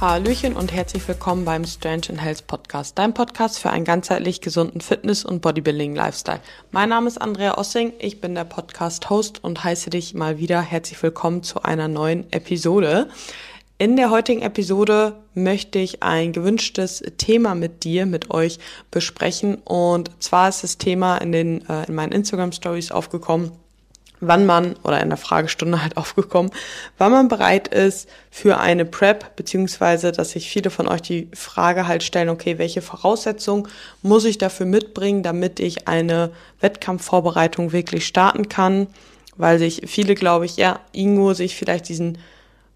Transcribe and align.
Hallöchen 0.00 0.56
und 0.56 0.72
herzlich 0.72 1.06
willkommen 1.06 1.44
beim 1.44 1.66
Strange 1.66 2.04
and 2.08 2.22
Health 2.22 2.46
Podcast, 2.46 2.96
dein 2.96 3.12
Podcast 3.12 3.58
für 3.58 3.68
einen 3.68 3.84
ganzheitlich 3.84 4.40
gesunden 4.40 4.80
Fitness- 4.80 5.26
und 5.26 5.42
Bodybuilding-Lifestyle. 5.42 6.40
Mein 6.72 6.88
Name 6.88 7.06
ist 7.06 7.20
Andrea 7.20 7.58
Ossing, 7.58 7.92
ich 7.98 8.18
bin 8.18 8.34
der 8.34 8.44
Podcast-Host 8.44 9.44
und 9.44 9.62
heiße 9.62 9.90
dich 9.90 10.14
mal 10.14 10.38
wieder 10.38 10.62
herzlich 10.62 11.02
willkommen 11.02 11.42
zu 11.42 11.64
einer 11.64 11.86
neuen 11.86 12.32
Episode. 12.32 13.10
In 13.76 13.96
der 13.96 14.08
heutigen 14.08 14.40
Episode 14.40 15.16
möchte 15.34 15.78
ich 15.78 16.02
ein 16.02 16.32
gewünschtes 16.32 17.02
Thema 17.18 17.54
mit 17.54 17.84
dir, 17.84 18.06
mit 18.06 18.30
euch 18.30 18.58
besprechen 18.90 19.56
und 19.66 20.10
zwar 20.18 20.48
ist 20.48 20.62
das 20.62 20.78
Thema 20.78 21.18
in 21.18 21.32
den 21.32 21.68
äh, 21.68 21.84
in 21.88 21.94
meinen 21.94 22.12
Instagram 22.12 22.52
Stories 22.52 22.90
aufgekommen 22.90 23.52
wann 24.20 24.46
man, 24.46 24.76
oder 24.82 25.00
in 25.00 25.08
der 25.08 25.18
Fragestunde 25.18 25.82
halt 25.82 25.96
aufgekommen, 25.96 26.50
wann 26.98 27.12
man 27.12 27.28
bereit 27.28 27.68
ist 27.68 28.08
für 28.30 28.58
eine 28.58 28.84
Prep, 28.84 29.36
beziehungsweise, 29.36 30.12
dass 30.12 30.30
sich 30.30 30.50
viele 30.50 30.70
von 30.70 30.88
euch 30.88 31.02
die 31.02 31.28
Frage 31.34 31.86
halt 31.86 32.02
stellen, 32.02 32.28
okay, 32.28 32.58
welche 32.58 32.82
Voraussetzungen 32.82 33.68
muss 34.02 34.24
ich 34.24 34.38
dafür 34.38 34.66
mitbringen, 34.66 35.22
damit 35.22 35.60
ich 35.60 35.88
eine 35.88 36.30
Wettkampfvorbereitung 36.60 37.72
wirklich 37.72 38.06
starten 38.06 38.48
kann, 38.48 38.86
weil 39.36 39.58
sich 39.58 39.82
viele, 39.86 40.14
glaube 40.14 40.46
ich, 40.46 40.56
ja, 40.56 40.80
irgendwo 40.92 41.32
sich 41.32 41.56
vielleicht 41.56 41.88
diesen 41.88 42.18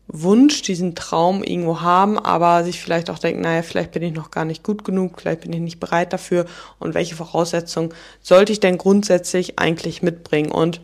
Wunsch, 0.07 0.63
diesen 0.63 0.95
Traum 0.95 1.43
irgendwo 1.43 1.81
haben, 1.81 2.19
aber 2.19 2.63
sich 2.65 2.81
vielleicht 2.81 3.09
auch 3.09 3.19
denken, 3.19 3.41
naja, 3.41 3.63
vielleicht 3.63 3.93
bin 3.93 4.03
ich 4.03 4.13
noch 4.13 4.31
gar 4.31 4.45
nicht 4.45 4.63
gut 4.63 4.85
genug, 4.85 5.21
vielleicht 5.21 5.43
bin 5.43 5.53
ich 5.53 5.61
nicht 5.61 5.81
bereit 5.81 6.13
dafür. 6.13 6.45
Und 6.79 6.95
welche 6.95 7.15
Voraussetzungen 7.15 7.93
sollte 8.21 8.53
ich 8.53 8.61
denn 8.61 8.77
grundsätzlich 8.77 9.59
eigentlich 9.59 10.03
mitbringen? 10.03 10.53
Und 10.53 10.81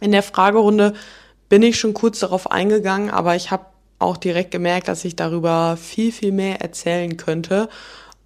in 0.00 0.12
der 0.12 0.22
Fragerunde 0.22 0.94
bin 1.48 1.62
ich 1.62 1.78
schon 1.78 1.94
kurz 1.94 2.20
darauf 2.20 2.50
eingegangen, 2.50 3.10
aber 3.10 3.36
ich 3.36 3.50
habe 3.50 3.66
auch 3.98 4.16
direkt 4.16 4.50
gemerkt, 4.50 4.88
dass 4.88 5.04
ich 5.04 5.16
darüber 5.16 5.76
viel, 5.76 6.12
viel 6.12 6.32
mehr 6.32 6.60
erzählen 6.60 7.16
könnte. 7.16 7.68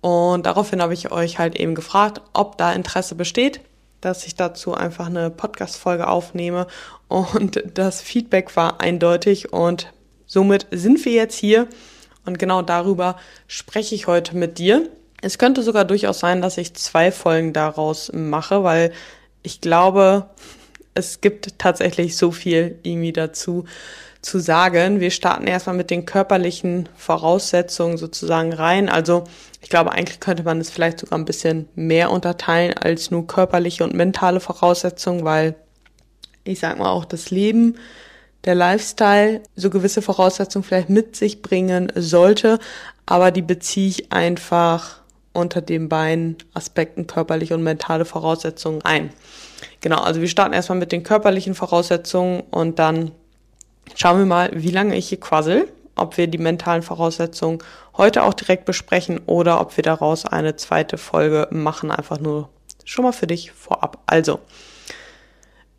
Und 0.01 0.47
daraufhin 0.47 0.83
habe 0.83 0.95
ich 0.95 1.13
euch 1.13 1.39
halt 1.39 1.57
eben 1.57 1.75
gefragt, 1.75 2.21
ob 2.33 2.59
da 2.59 2.73
Interesse 2.73 3.15
besteht, 3.15 3.61
dass 4.01 4.27
ich 4.27 4.35
dazu 4.35 4.75
einfach 4.75 5.07
eine 5.07 5.31
Podcast-Folge 5.31 6.09
aufnehme. 6.09 6.67
Und 7.09 7.63
das 7.75 8.03
Feedback 8.03 8.57
war 8.57 8.81
eindeutig 8.81 9.53
und 9.53 9.93
somit 10.27 10.67
sind 10.71 11.05
wir 11.05 11.13
jetzt 11.13 11.37
hier. 11.37 11.69
Und 12.27 12.39
genau 12.39 12.63
darüber 12.63 13.17
spreche 13.47 13.95
ich 13.95 14.07
heute 14.07 14.37
mit 14.37 14.59
dir. 14.59 14.89
Es 15.23 15.39
könnte 15.39 15.63
sogar 15.63 15.85
durchaus 15.85 16.19
sein, 16.19 16.43
dass 16.43 16.59
ich 16.59 16.75
zwei 16.75 17.13
Folgen 17.13 17.53
daraus 17.53 18.11
mache, 18.13 18.65
weil 18.65 18.93
ich 19.43 19.61
glaube, 19.61 20.31
es 20.95 21.21
gibt 21.21 21.59
tatsächlich 21.59 22.17
so 22.17 22.31
viel 22.31 22.79
irgendwie 22.83 23.13
dazu 23.13 23.65
zu 24.21 24.39
sagen. 24.39 25.01
Wir 25.01 25.11
starten 25.11 25.47
erstmal 25.47 25.77
mit 25.77 25.91
den 25.91 26.07
körperlichen 26.07 26.89
Voraussetzungen 26.97 27.99
sozusagen 27.99 28.53
rein. 28.53 28.89
Also 28.89 29.25
ich 29.61 29.69
glaube, 29.69 29.93
eigentlich 29.93 30.21
könnte 30.21 30.45
man 30.45 30.61
es 30.61 30.71
vielleicht 30.71 31.01
sogar 31.01 31.19
ein 31.19 31.25
bisschen 31.25 31.69
mehr 31.75 32.11
unterteilen 32.11 32.75
als 32.75 33.11
nur 33.11 33.27
körperliche 33.27 33.85
und 33.85 33.95
mentale 33.95 34.41
Voraussetzungen, 34.41 35.25
weil 35.25 35.57
ich 36.45 36.61
sag 36.61 36.79
mal 36.79 36.91
auch 36.91 37.05
das 37.05 37.31
Leben, 37.31 37.77
der 38.45 38.55
Lifestyle 38.55 39.43
so 39.55 39.71
gewisse 39.71 40.03
Voraussetzungen 40.03 40.65
vielleicht 40.65 40.91
mit 40.91 41.15
sich 41.15 41.43
bringen 41.43 41.93
sollte, 41.95 42.59
aber 43.07 43.31
die 43.31 43.43
beziehe 43.43 43.89
ich 43.89 44.13
einfach 44.13 45.01
unter 45.33 45.63
den 45.63 45.89
beiden 45.89 46.37
Aspekten 46.53 47.07
körperliche 47.07 47.55
und 47.55 47.63
mentale 47.63 48.05
Voraussetzungen 48.05 48.83
ein. 48.83 49.11
Genau, 49.81 50.01
also 50.01 50.21
wir 50.21 50.29
starten 50.29 50.55
erstmal 50.55 50.79
mit 50.79 50.93
den 50.93 51.03
körperlichen 51.03 51.55
Voraussetzungen 51.55 52.41
und 52.51 52.79
dann 52.79 53.13
schauen 53.95 54.19
wir 54.19 54.27
mal, 54.27 54.51
wie 54.55 54.71
lange 54.71 54.97
ich 54.97 55.09
hier 55.09 55.21
quassel, 55.21 55.69
ob 55.97 56.17
wir 56.17 56.27
die 56.27 56.39
mentalen 56.39 56.83
Voraussetzungen 56.83 57.59
heute 57.97 58.23
auch 58.23 58.35
direkt 58.35 58.65
besprechen 58.65 59.21
oder 59.27 59.61
ob 59.61 59.77
wir 59.77 59.85
daraus 59.85 60.25
eine 60.25 60.57
zweite 60.57 60.99
Folge 60.99 61.49
machen, 61.51 61.91
einfach 61.91 62.19
nur 62.19 62.49
schon 62.85 63.05
mal 63.05 63.13
für 63.13 63.27
dich 63.27 63.53
vorab. 63.53 64.03
Also, 64.07 64.41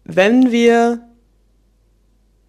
wenn 0.03 0.51
wir, 0.51 0.99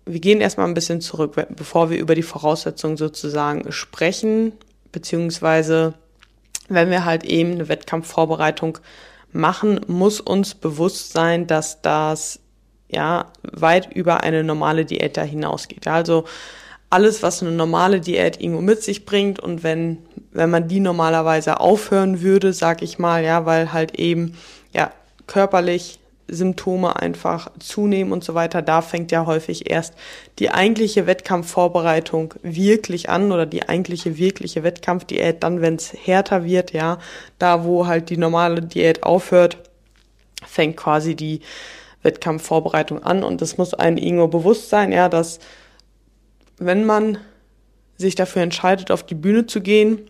wir 0.04 0.20
gehen 0.20 0.40
erstmal 0.40 0.66
ein 0.66 0.74
bisschen 0.74 1.00
zurück, 1.00 1.46
bevor 1.50 1.90
wir 1.90 1.98
über 1.98 2.14
die 2.14 2.22
Voraussetzungen 2.22 2.96
sozusagen 2.96 3.70
sprechen, 3.72 4.52
beziehungsweise 4.92 5.94
wenn 6.68 6.90
wir 6.90 7.04
halt 7.04 7.24
eben 7.24 7.52
eine 7.52 7.68
Wettkampfvorbereitung 7.68 8.78
machen, 9.34 9.80
muss 9.86 10.20
uns 10.20 10.54
bewusst 10.54 11.12
sein, 11.12 11.46
dass 11.46 11.82
das 11.82 12.40
ja 12.88 13.26
weit 13.42 13.92
über 13.92 14.22
eine 14.22 14.44
normale 14.44 14.84
Diät 14.84 15.16
da 15.16 15.22
hinausgeht. 15.22 15.88
Also 15.88 16.24
alles, 16.90 17.22
was 17.22 17.42
eine 17.42 17.50
normale 17.50 18.00
Diät 18.00 18.40
irgendwo 18.40 18.62
mit 18.62 18.82
sich 18.82 19.04
bringt 19.04 19.40
und 19.40 19.62
wenn 19.62 19.98
wenn 20.34 20.50
man 20.50 20.68
die 20.68 20.80
normalerweise 20.80 21.60
aufhören 21.60 22.20
würde, 22.20 22.52
sag 22.52 22.82
ich 22.82 22.98
mal, 22.98 23.24
ja, 23.24 23.46
weil 23.46 23.72
halt 23.72 23.94
eben 23.98 24.36
ja 24.72 24.90
körperlich 25.26 26.00
Symptome 26.28 26.96
einfach 26.96 27.50
zunehmen 27.58 28.12
und 28.12 28.24
so 28.24 28.34
weiter, 28.34 28.62
da 28.62 28.82
fängt 28.82 29.12
ja 29.12 29.26
häufig 29.26 29.70
erst 29.70 29.94
die 30.38 30.50
eigentliche 30.50 31.06
Wettkampfvorbereitung 31.06 32.34
wirklich 32.42 33.10
an 33.10 33.30
oder 33.30 33.46
die 33.46 33.68
eigentliche 33.68 34.16
wirkliche 34.16 34.62
Wettkampfdiät 34.62 35.42
dann, 35.42 35.60
wenn 35.60 35.76
es 35.76 35.92
härter 35.92 36.44
wird, 36.44 36.72
ja, 36.72 36.98
da 37.38 37.64
wo 37.64 37.86
halt 37.86 38.10
die 38.10 38.16
normale 38.16 38.62
Diät 38.62 39.02
aufhört, 39.02 39.58
fängt 40.46 40.76
quasi 40.76 41.14
die 41.14 41.40
Wettkampfvorbereitung 42.02 43.02
an. 43.02 43.24
Und 43.24 43.40
das 43.42 43.58
muss 43.58 43.74
einem 43.74 43.96
irgendwo 43.96 44.28
bewusst 44.28 44.70
sein, 44.70 44.92
ja, 44.92 45.08
dass 45.08 45.40
wenn 46.58 46.84
man 46.84 47.18
sich 47.96 48.14
dafür 48.14 48.42
entscheidet, 48.42 48.90
auf 48.90 49.04
die 49.04 49.14
Bühne 49.14 49.46
zu 49.46 49.60
gehen, 49.60 50.08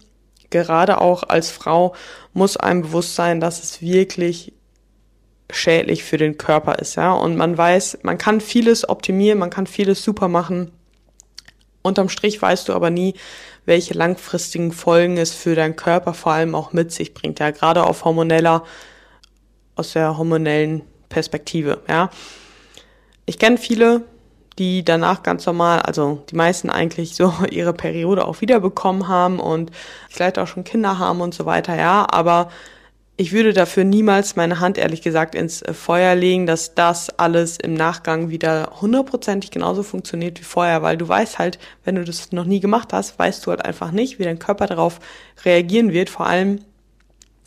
gerade 0.51 1.01
auch 1.01 1.23
als 1.25 1.51
Frau, 1.51 1.95
muss 2.33 2.57
einem 2.57 2.83
bewusst 2.83 3.15
sein, 3.15 3.41
dass 3.41 3.63
es 3.63 3.81
wirklich 3.81 4.53
schädlich 5.57 6.05
für 6.05 6.17
den 6.17 6.39
Körper 6.39 6.79
ist, 6.79 6.97
ja. 6.97 7.13
Und 7.13 7.37
man 7.37 7.57
weiß, 7.57 7.99
man 8.03 8.19
kann 8.19 8.41
vieles 8.41 8.89
optimieren, 8.89 9.39
man 9.39 9.51
kann 9.51 9.67
vieles 9.67 10.03
super 10.03 10.29
machen. 10.29 10.71
Unterm 11.83 12.09
Strich 12.09 12.41
weißt 12.41 12.69
du 12.69 12.73
aber 12.73 12.91
nie, 12.91 13.15
welche 13.67 13.95
langfristigen 13.95 14.73
Folgen 14.73 15.17
es 15.17 15.33
für 15.33 15.55
deinen 15.55 15.77
Körper 15.77 16.15
vor 16.15 16.33
allem 16.33 16.55
auch 16.55 16.73
mit 16.73 16.93
sich 16.93 17.15
bringt, 17.15 17.41
ja. 17.41 17.51
Gerade 17.51 17.85
auf 17.85 18.05
hormoneller, 18.05 18.65
aus 19.77 19.93
der 19.93 20.17
hormonellen 20.19 20.83
Perspektive, 21.09 21.81
ja. 21.89 22.11
Ich 23.27 23.39
kenne 23.39 23.57
viele, 23.57 24.03
die 24.59 24.85
danach 24.85 25.23
ganz 25.23 25.47
normal, 25.47 25.81
also 25.81 26.23
die 26.31 26.37
meisten 26.37 26.71
eigentlich 26.71 27.17
so 27.17 27.33
ihre 27.51 27.73
Periode 27.73 28.27
auch 28.27 28.41
wiederbekommen 28.41 29.09
haben 29.09 29.41
und 29.41 29.71
vielleicht 30.11 30.39
auch 30.39 30.47
schon 30.47 30.65
Kinder 30.65 30.99
haben 30.99 31.21
und 31.21 31.35
so 31.35 31.47
weiter, 31.47 31.77
ja, 31.77 32.07
aber 32.11 32.51
ich 33.17 33.33
würde 33.33 33.53
dafür 33.53 33.85
niemals 33.85 34.35
meine 34.35 34.59
Hand 34.59 34.77
ehrlich 34.77 35.03
gesagt 35.03 35.35
ins 35.35 35.63
äh, 35.63 35.73
Feuer 35.73 36.15
legen, 36.15 36.47
dass 36.47 36.75
das 36.75 37.11
alles 37.19 37.59
im 37.59 37.75
Nachgang 37.75 38.29
wieder 38.29 38.73
hundertprozentig 38.81 39.51
genauso 39.51 39.83
funktioniert 39.83 40.41
wie 40.41 40.45
vorher, 40.45 40.83
weil 40.83 40.97
du 40.97 41.07
weißt 41.07 41.39
halt, 41.39 41.59
wenn 41.85 41.95
du 41.95 42.05
das 42.05 42.33
noch 42.33 42.45
nie 42.45 42.61
gemacht 42.61 42.93
hast, 42.93 43.19
weißt 43.19 43.47
du 43.47 43.51
halt 43.51 43.65
einfach 43.65 43.93
nicht, 43.93 44.19
wie 44.19 44.25
dein 44.25 44.41
Körper 44.41 44.67
darauf 44.67 44.99
reagieren 45.45 45.93
wird, 45.93 46.11
vor 46.11 46.27
allem 46.27 46.61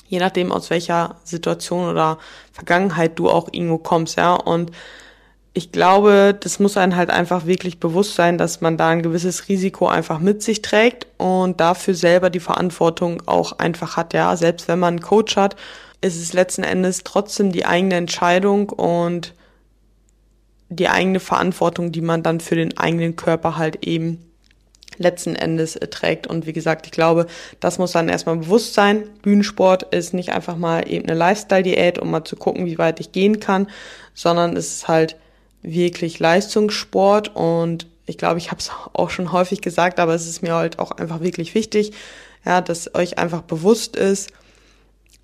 je 0.08 0.20
nachdem 0.20 0.54
aus 0.54 0.70
welcher 0.70 1.18
Situation 1.26 1.90
oder 1.90 2.18
Vergangenheit 2.54 3.20
du 3.20 3.30
auch 3.30 3.50
irgendwo 3.52 3.78
kommst, 3.78 4.18
ja, 4.18 4.36
und 4.36 4.72
ich 5.58 5.72
glaube, 5.72 6.38
das 6.40 6.60
muss 6.60 6.78
einem 6.78 6.96
halt 6.96 7.10
einfach 7.10 7.48
wirklich 7.48 7.80
bewusst 7.80 8.14
sein, 8.14 8.38
dass 8.38 8.62
man 8.62 8.78
da 8.78 8.90
ein 8.90 9.02
gewisses 9.02 9.50
Risiko 9.50 9.88
einfach 9.88 10.20
mit 10.20 10.44
sich 10.44 10.62
trägt 10.62 11.08
und 11.18 11.60
dafür 11.60 11.96
selber 11.96 12.30
die 12.30 12.40
Verantwortung 12.40 13.24
auch 13.26 13.54
einfach 13.54 13.98
hat. 13.98 14.14
Ja, 14.14 14.38
selbst 14.38 14.68
wenn 14.68 14.78
man 14.78 14.94
einen 14.94 15.02
Coach 15.02 15.36
hat, 15.36 15.56
ist 16.00 16.16
es 16.16 16.34
letzten 16.34 16.64
Endes 16.64 17.04
trotzdem 17.04 17.52
die 17.52 17.66
eigene 17.66 17.96
Entscheidung 17.96 18.70
und 18.70 19.34
die 20.70 20.90
eigene 20.90 21.20
Verantwortung, 21.20 21.92
die 21.92 22.02
man 22.02 22.22
dann 22.22 22.40
für 22.40 22.56
den 22.56 22.78
eigenen 22.78 23.16
Körper 23.16 23.58
halt 23.58 23.84
eben 23.84 24.24
letzten 25.00 25.36
Endes 25.36 25.74
trägt. 25.90 26.28
Und 26.28 26.46
wie 26.46 26.54
gesagt, 26.54 26.86
ich 26.86 26.92
glaube, 26.92 27.26
das 27.60 27.80
muss 27.80 27.94
dann 27.94 28.10
erstmal 28.10 28.38
bewusst 28.38 28.76
sein. 28.76 29.10
Bühnensport 29.24 29.92
ist 29.92 30.14
nicht 30.14 30.34
einfach 30.34 30.56
mal 30.56 30.88
eben 30.88 31.10
eine 31.10 31.18
Lifestyle-Diät, 31.18 31.98
um 31.98 32.12
mal 32.12 32.26
zu 32.26 32.36
gucken, 32.36 32.68
wie 32.68 32.78
weit 32.78 33.00
ich 33.00 33.12
gehen 33.12 33.40
kann, 33.40 33.66
sondern 34.14 34.56
es 34.56 34.72
ist 34.72 34.88
halt 34.88 35.16
wirklich 35.68 36.20
Leistungssport 36.20 37.36
und 37.36 37.88
ich 38.06 38.18
glaube, 38.18 38.38
ich 38.40 38.52
habe 38.52 38.60
es 38.60 38.72
auch 38.94 39.10
schon 39.10 39.32
häufig 39.32 39.62
gesagt, 39.62 40.00
aber 40.00 40.16
es 40.16 40.28
ist 40.28 40.42
mir 40.42 40.56
halt 40.56 40.80
auch 40.80 40.92
einfach 40.92 41.22
wirklich 41.22 41.56
wichtig, 41.56 41.92
ja, 42.46 42.62
dass 42.62 42.96
euch 42.96 43.18
einfach 43.18 43.42
bewusst 43.42 43.96
ist, 43.96 44.32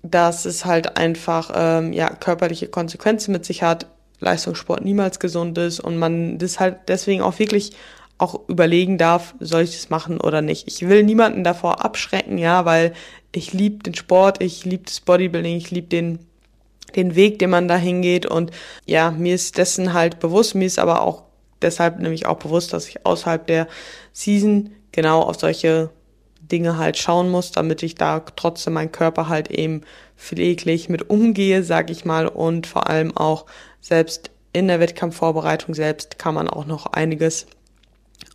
dass 0.02 0.44
es 0.44 0.66
halt 0.66 0.98
einfach 0.98 1.50
ähm, 1.54 1.92
ja 1.92 2.10
körperliche 2.10 2.68
Konsequenzen 2.68 3.32
mit 3.32 3.44
sich 3.46 3.62
hat, 3.62 3.86
Leistungssport 4.20 4.84
niemals 4.84 5.18
gesund 5.18 5.56
ist 5.58 5.80
und 5.80 5.96
man 5.96 6.38
das 6.38 6.60
halt 6.60 6.76
deswegen 6.88 7.22
auch 7.22 7.38
wirklich 7.38 7.72
auch 8.18 8.48
überlegen 8.48 8.98
darf, 8.98 9.34
soll 9.40 9.62
ich 9.62 9.72
das 9.72 9.90
machen 9.90 10.20
oder 10.20 10.40
nicht. 10.40 10.68
Ich 10.68 10.88
will 10.88 11.02
niemanden 11.02 11.42
davor 11.42 11.84
abschrecken, 11.84 12.38
ja, 12.38 12.64
weil 12.64 12.92
ich 13.32 13.52
liebe 13.52 13.82
den 13.82 13.94
Sport, 13.94 14.42
ich 14.42 14.64
liebe 14.64 14.84
das 14.84 15.00
Bodybuilding, 15.00 15.56
ich 15.56 15.70
liebe 15.70 15.88
den 15.88 16.20
den 16.96 17.14
Weg, 17.14 17.38
den 17.38 17.50
man 17.50 17.68
da 17.68 17.76
hingeht. 17.76 18.26
Und 18.26 18.50
ja, 18.86 19.10
mir 19.10 19.34
ist 19.34 19.58
dessen 19.58 19.92
halt 19.92 20.20
bewusst, 20.20 20.54
mir 20.54 20.66
ist 20.66 20.78
aber 20.78 21.02
auch 21.02 21.22
deshalb 21.62 21.98
nämlich 21.98 22.26
auch 22.26 22.38
bewusst, 22.38 22.72
dass 22.72 22.88
ich 22.88 23.04
außerhalb 23.06 23.46
der 23.46 23.68
Season 24.12 24.70
genau 24.92 25.22
auf 25.22 25.38
solche 25.38 25.90
Dinge 26.40 26.76
halt 26.76 26.98
schauen 26.98 27.30
muss, 27.30 27.52
damit 27.52 27.82
ich 27.82 27.94
da 27.94 28.20
trotzdem 28.20 28.74
mein 28.74 28.92
Körper 28.92 29.28
halt 29.28 29.50
eben 29.50 29.82
pfleglich 30.16 30.88
mit 30.88 31.10
umgehe, 31.10 31.62
sag 31.62 31.90
ich 31.90 32.04
mal, 32.04 32.28
und 32.28 32.66
vor 32.66 32.88
allem 32.88 33.16
auch 33.16 33.46
selbst 33.80 34.30
in 34.52 34.68
der 34.68 34.80
Wettkampfvorbereitung 34.80 35.74
selbst 35.74 36.18
kann 36.18 36.34
man 36.34 36.48
auch 36.48 36.66
noch 36.66 36.86
einiges 36.86 37.46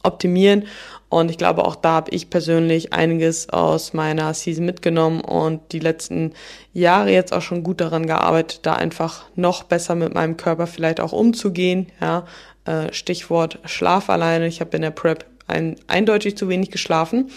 optimieren. 0.03 0.65
Und 1.09 1.31
ich 1.31 1.37
glaube, 1.37 1.65
auch 1.65 1.75
da 1.75 1.93
habe 1.93 2.11
ich 2.11 2.29
persönlich 2.29 2.93
einiges 2.93 3.49
aus 3.49 3.93
meiner 3.93 4.33
Season 4.35 4.65
mitgenommen 4.65 5.21
und 5.21 5.59
die 5.71 5.79
letzten 5.79 6.33
Jahre 6.71 7.11
jetzt 7.11 7.33
auch 7.33 7.41
schon 7.41 7.63
gut 7.63 7.81
daran 7.81 8.05
gearbeitet, 8.05 8.59
da 8.63 8.73
einfach 8.73 9.25
noch 9.35 9.63
besser 9.63 9.95
mit 9.95 10.13
meinem 10.13 10.37
Körper 10.37 10.67
vielleicht 10.67 10.99
auch 10.99 11.11
umzugehen. 11.11 11.87
Ja, 11.99 12.25
äh, 12.65 12.93
Stichwort 12.93 13.57
Schlaf 13.65 14.09
alleine. 14.09 14.45
Ich 14.45 14.61
habe 14.61 14.75
in 14.75 14.83
der 14.83 14.91
Prep 14.91 15.25
ein, 15.47 15.77
eindeutig 15.87 16.37
zu 16.37 16.47
wenig 16.47 16.69
geschlafen. 16.69 17.31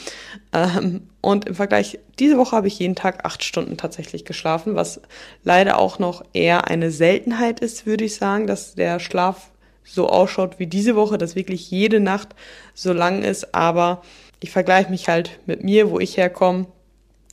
Ähm, 0.52 1.08
und 1.22 1.46
im 1.46 1.54
Vergleich, 1.54 1.98
diese 2.18 2.36
Woche 2.36 2.54
habe 2.54 2.68
ich 2.68 2.78
jeden 2.78 2.94
Tag 2.94 3.24
acht 3.24 3.42
Stunden 3.42 3.78
tatsächlich 3.78 4.26
geschlafen, 4.26 4.74
was 4.74 5.00
leider 5.44 5.78
auch 5.78 5.98
noch 5.98 6.22
eher 6.34 6.68
eine 6.68 6.90
Seltenheit 6.90 7.60
ist, 7.60 7.86
würde 7.86 8.04
ich 8.04 8.16
sagen, 8.16 8.46
dass 8.46 8.74
der 8.74 9.00
Schlaf 9.00 9.51
so 9.84 10.08
ausschaut 10.08 10.58
wie 10.58 10.66
diese 10.66 10.96
Woche, 10.96 11.18
dass 11.18 11.36
wirklich 11.36 11.70
jede 11.70 12.00
Nacht 12.00 12.28
so 12.74 12.92
lang 12.92 13.22
ist. 13.22 13.54
Aber 13.54 14.02
ich 14.40 14.50
vergleiche 14.50 14.90
mich 14.90 15.08
halt 15.08 15.38
mit 15.46 15.64
mir, 15.64 15.90
wo 15.90 15.98
ich 15.98 16.16
herkomme. 16.16 16.66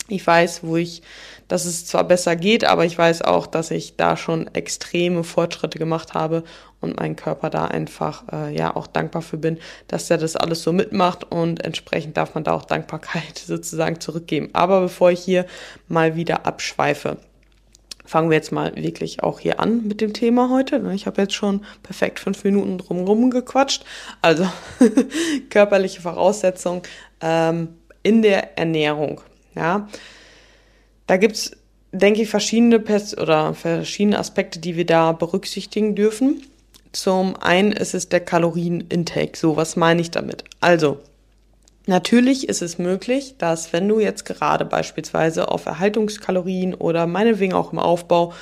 Ich 0.08 0.26
weiß, 0.26 0.64
wo 0.64 0.76
ich, 0.76 1.04
dass 1.48 1.66
es 1.66 1.86
zwar 1.86 2.04
besser 2.04 2.36
geht, 2.36 2.66
aber 2.66 2.84
ich 2.84 2.98
weiß 2.98 3.22
auch, 3.22 3.46
dass 3.46 3.70
ich 3.70 3.96
da 3.96 4.18
schon 4.18 4.48
extreme 4.56 5.24
Fortschritte 5.24 5.78
gemacht 5.78 6.16
habe 6.16 6.44
und 6.82 6.98
mein 6.98 7.16
Körper 7.16 7.50
da 7.50 7.66
einfach 7.66 8.24
äh, 8.32 8.56
ja 8.56 8.76
auch 8.76 8.88
dankbar 8.88 9.22
für 9.22 9.38
bin, 9.38 9.60
dass 9.88 10.10
er 10.10 10.18
das 10.18 10.36
alles 10.36 10.64
so 10.64 10.74
mitmacht 10.74 11.26
und 11.32 11.64
entsprechend 11.64 12.18
darf 12.18 12.34
man 12.34 12.44
da 12.44 12.54
auch 12.54 12.66
Dankbarkeit 12.66 13.38
sozusagen 13.46 14.00
zurückgeben. 14.00 14.50
Aber 14.54 14.82
bevor 14.82 15.12
ich 15.12 15.20
hier 15.20 15.46
mal 15.88 16.16
wieder 16.16 16.46
abschweife, 16.48 17.18
fangen 18.10 18.32
wir 18.32 18.38
jetzt 18.38 18.52
mal 18.52 18.76
wirklich 18.76 19.22
auch 19.22 19.40
hier 19.40 19.60
an 19.60 19.88
mit 19.88 20.02
dem 20.02 20.14
Thema 20.14 20.50
heute. 20.50 20.82
Ich 20.96 21.06
habe 21.06 21.22
jetzt 21.22 21.36
schon 21.36 21.64
perfekt 21.84 22.20
fünf 22.20 22.44
Minuten 22.44 22.80
drumherum 22.80 23.30
gequatscht. 23.30 23.86
Also 24.24 24.50
körperliche 25.52 26.02
Voraussetzungen 26.02 26.82
ähm, 27.22 27.68
in 28.02 28.24
der 28.24 28.58
Ernährung. 28.58 29.22
Ja, 29.54 29.88
da 31.06 31.18
gibt's 31.18 31.52
denke 31.92 32.24
ich 32.24 32.30
verschiedene 32.30 32.80
Pers 32.80 33.16
oder 33.16 33.54
verschiedene 33.54 34.18
Aspekte, 34.18 34.60
die 34.60 34.76
wir 34.76 34.86
da 34.86 35.12
berücksichtigen 35.12 35.94
dürfen. 35.94 36.42
Zum 36.92 37.36
einen 37.36 37.72
ist 37.72 37.94
es 37.94 38.10
der 38.10 38.22
Kalorienintake. 38.22 39.38
So, 39.38 39.56
was 39.56 39.76
meine 39.76 40.02
ich 40.02 40.10
damit? 40.10 40.44
Also, 40.62 41.00
natürlich 41.90 42.48
ist 42.48 42.62
es 42.62 42.78
möglich, 42.78 43.36
dass 43.38 43.74
wenn 43.74 43.88
du 43.88 44.00
jetzt 44.00 44.24
gerade 44.24 44.64
beispielsweise 44.64 45.50
auf 45.50 45.66
Erhaltungskalorien 45.66 46.74
oder 46.74 47.08
meinetwegen 47.08 47.54
auch 47.54 47.74
im 47.74 47.80
Aufbau 47.80 48.34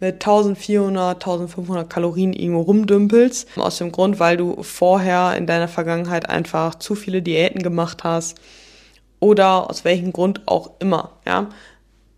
mit 0.00 0.14
1400, 0.14 1.14
1500 1.14 1.88
Kalorien 1.88 2.32
irgendwo 2.32 2.62
rumdümpelst, 2.62 3.56
aus 3.56 3.78
dem 3.78 3.92
Grund, 3.92 4.18
weil 4.18 4.36
du 4.36 4.62
vorher 4.62 5.36
in 5.36 5.46
deiner 5.46 5.68
Vergangenheit 5.68 6.28
einfach 6.28 6.74
zu 6.74 6.94
viele 6.94 7.22
Diäten 7.22 7.62
gemacht 7.62 8.02
hast 8.02 8.40
oder 9.20 9.70
aus 9.70 9.84
welchem 9.84 10.12
Grund 10.12 10.42
auch 10.46 10.72
immer, 10.80 11.12
ja. 11.24 11.48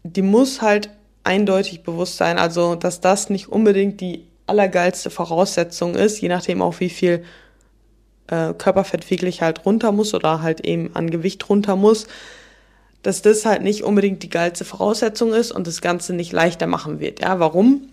Die 0.04 0.22
muss 0.22 0.62
halt 0.62 0.88
eindeutig 1.24 1.82
bewusst 1.82 2.16
sein, 2.16 2.38
also 2.38 2.76
dass 2.76 3.00
das 3.00 3.28
nicht 3.28 3.48
unbedingt 3.48 4.00
die 4.00 4.24
allergeilste 4.46 5.10
Voraussetzung 5.10 5.96
ist, 5.96 6.20
je 6.20 6.28
nachdem 6.28 6.62
auch 6.62 6.78
wie 6.78 6.90
viel 6.90 7.24
äh, 8.28 8.54
Körperfett 8.54 9.10
wirklich 9.10 9.42
halt 9.42 9.64
runter 9.64 9.92
muss 9.92 10.14
oder 10.14 10.42
halt 10.42 10.60
eben 10.60 10.94
an 10.94 11.10
Gewicht 11.10 11.48
runter 11.48 11.76
muss, 11.76 12.06
dass 13.02 13.22
das 13.22 13.46
halt 13.46 13.62
nicht 13.62 13.84
unbedingt 13.84 14.22
die 14.22 14.30
geilste 14.30 14.64
Voraussetzung 14.64 15.32
ist 15.32 15.52
und 15.52 15.66
das 15.66 15.80
Ganze 15.80 16.12
nicht 16.12 16.32
leichter 16.32 16.66
machen 16.66 17.00
wird. 17.00 17.20
Ja, 17.20 17.38
warum? 17.38 17.88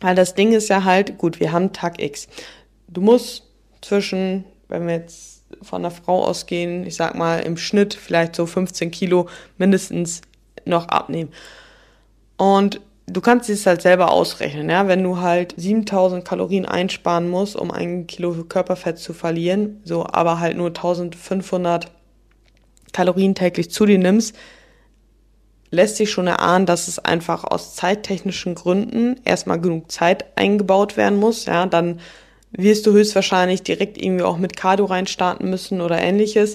Weil 0.00 0.14
das 0.14 0.34
Ding 0.34 0.52
ist 0.52 0.68
ja 0.68 0.84
halt, 0.84 1.18
gut, 1.18 1.40
wir 1.40 1.52
haben 1.52 1.72
Tag 1.72 2.00
X. 2.00 2.28
Du 2.88 3.00
musst 3.00 3.42
zwischen, 3.82 4.44
wenn 4.68 4.86
wir 4.86 4.94
jetzt 4.94 5.44
von 5.62 5.82
einer 5.82 5.90
Frau 5.90 6.24
ausgehen, 6.24 6.86
ich 6.86 6.96
sag 6.96 7.14
mal 7.14 7.40
im 7.40 7.56
Schnitt 7.56 7.94
vielleicht 7.94 8.36
so 8.36 8.46
15 8.46 8.90
Kilo 8.90 9.28
mindestens 9.56 10.22
noch 10.64 10.88
abnehmen. 10.88 11.32
Und 12.36 12.80
du 13.10 13.20
kannst 13.20 13.48
es 13.50 13.66
halt 13.66 13.82
selber 13.82 14.10
ausrechnen, 14.10 14.70
ja, 14.70 14.88
wenn 14.88 15.02
du 15.02 15.18
halt 15.18 15.54
7000 15.56 16.24
Kalorien 16.24 16.66
einsparen 16.66 17.28
musst, 17.28 17.56
um 17.56 17.70
ein 17.70 18.06
Kilo 18.06 18.32
Körperfett 18.44 18.98
zu 18.98 19.12
verlieren, 19.12 19.80
so, 19.84 20.06
aber 20.06 20.40
halt 20.40 20.56
nur 20.56 20.68
1500 20.68 21.90
Kalorien 22.92 23.34
täglich 23.34 23.70
zu 23.70 23.86
dir 23.86 23.98
nimmst, 23.98 24.36
lässt 25.70 25.96
sich 25.96 26.10
schon 26.10 26.26
erahnen, 26.26 26.66
dass 26.66 26.88
es 26.88 26.98
einfach 26.98 27.44
aus 27.44 27.74
zeittechnischen 27.74 28.54
Gründen 28.54 29.20
erstmal 29.24 29.60
genug 29.60 29.90
Zeit 29.92 30.24
eingebaut 30.36 30.96
werden 30.96 31.18
muss, 31.18 31.46
ja, 31.46 31.66
dann 31.66 32.00
wirst 32.52 32.86
du 32.86 32.92
höchstwahrscheinlich 32.92 33.62
direkt 33.62 33.98
irgendwie 33.98 34.24
auch 34.24 34.38
mit 34.38 34.56
Cardio 34.56 34.86
reinstarten 34.86 35.50
müssen 35.50 35.80
oder 35.80 36.00
ähnliches. 36.00 36.54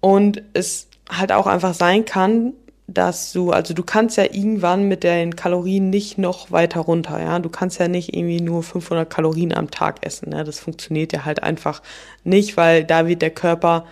Und 0.00 0.42
es 0.52 0.88
halt 1.08 1.32
auch 1.32 1.46
einfach 1.46 1.74
sein 1.74 2.04
kann, 2.04 2.54
dass 2.88 3.32
du, 3.32 3.50
also 3.50 3.74
du 3.74 3.82
kannst 3.82 4.16
ja 4.16 4.24
irgendwann 4.24 4.86
mit 4.86 5.02
den 5.02 5.34
Kalorien 5.34 5.90
nicht 5.90 6.18
noch 6.18 6.52
weiter 6.52 6.80
runter, 6.80 7.20
ja. 7.20 7.38
Du 7.40 7.48
kannst 7.48 7.80
ja 7.80 7.88
nicht 7.88 8.14
irgendwie 8.14 8.40
nur 8.40 8.62
500 8.62 9.08
Kalorien 9.10 9.52
am 9.52 9.70
Tag 9.70 10.06
essen, 10.06 10.30
ne? 10.30 10.44
Das 10.44 10.60
funktioniert 10.60 11.12
ja 11.12 11.24
halt 11.24 11.42
einfach 11.42 11.82
nicht, 12.24 12.56
weil 12.56 12.84
da 12.84 13.08
wird 13.08 13.22
der 13.22 13.30
Körper 13.30 13.86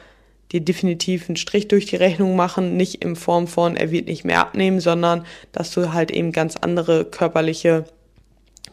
dir 0.52 0.60
definitiv 0.60 1.28
einen 1.28 1.36
Strich 1.36 1.66
durch 1.68 1.86
die 1.86 1.96
Rechnung 1.96 2.36
machen, 2.36 2.76
nicht 2.76 3.04
in 3.04 3.16
Form 3.16 3.48
von, 3.48 3.76
er 3.76 3.90
wird 3.90 4.06
nicht 4.06 4.24
mehr 4.24 4.40
abnehmen, 4.40 4.78
sondern 4.80 5.26
dass 5.50 5.72
du 5.72 5.92
halt 5.92 6.12
eben 6.12 6.30
ganz 6.30 6.56
andere 6.56 7.04
körperliche 7.04 7.84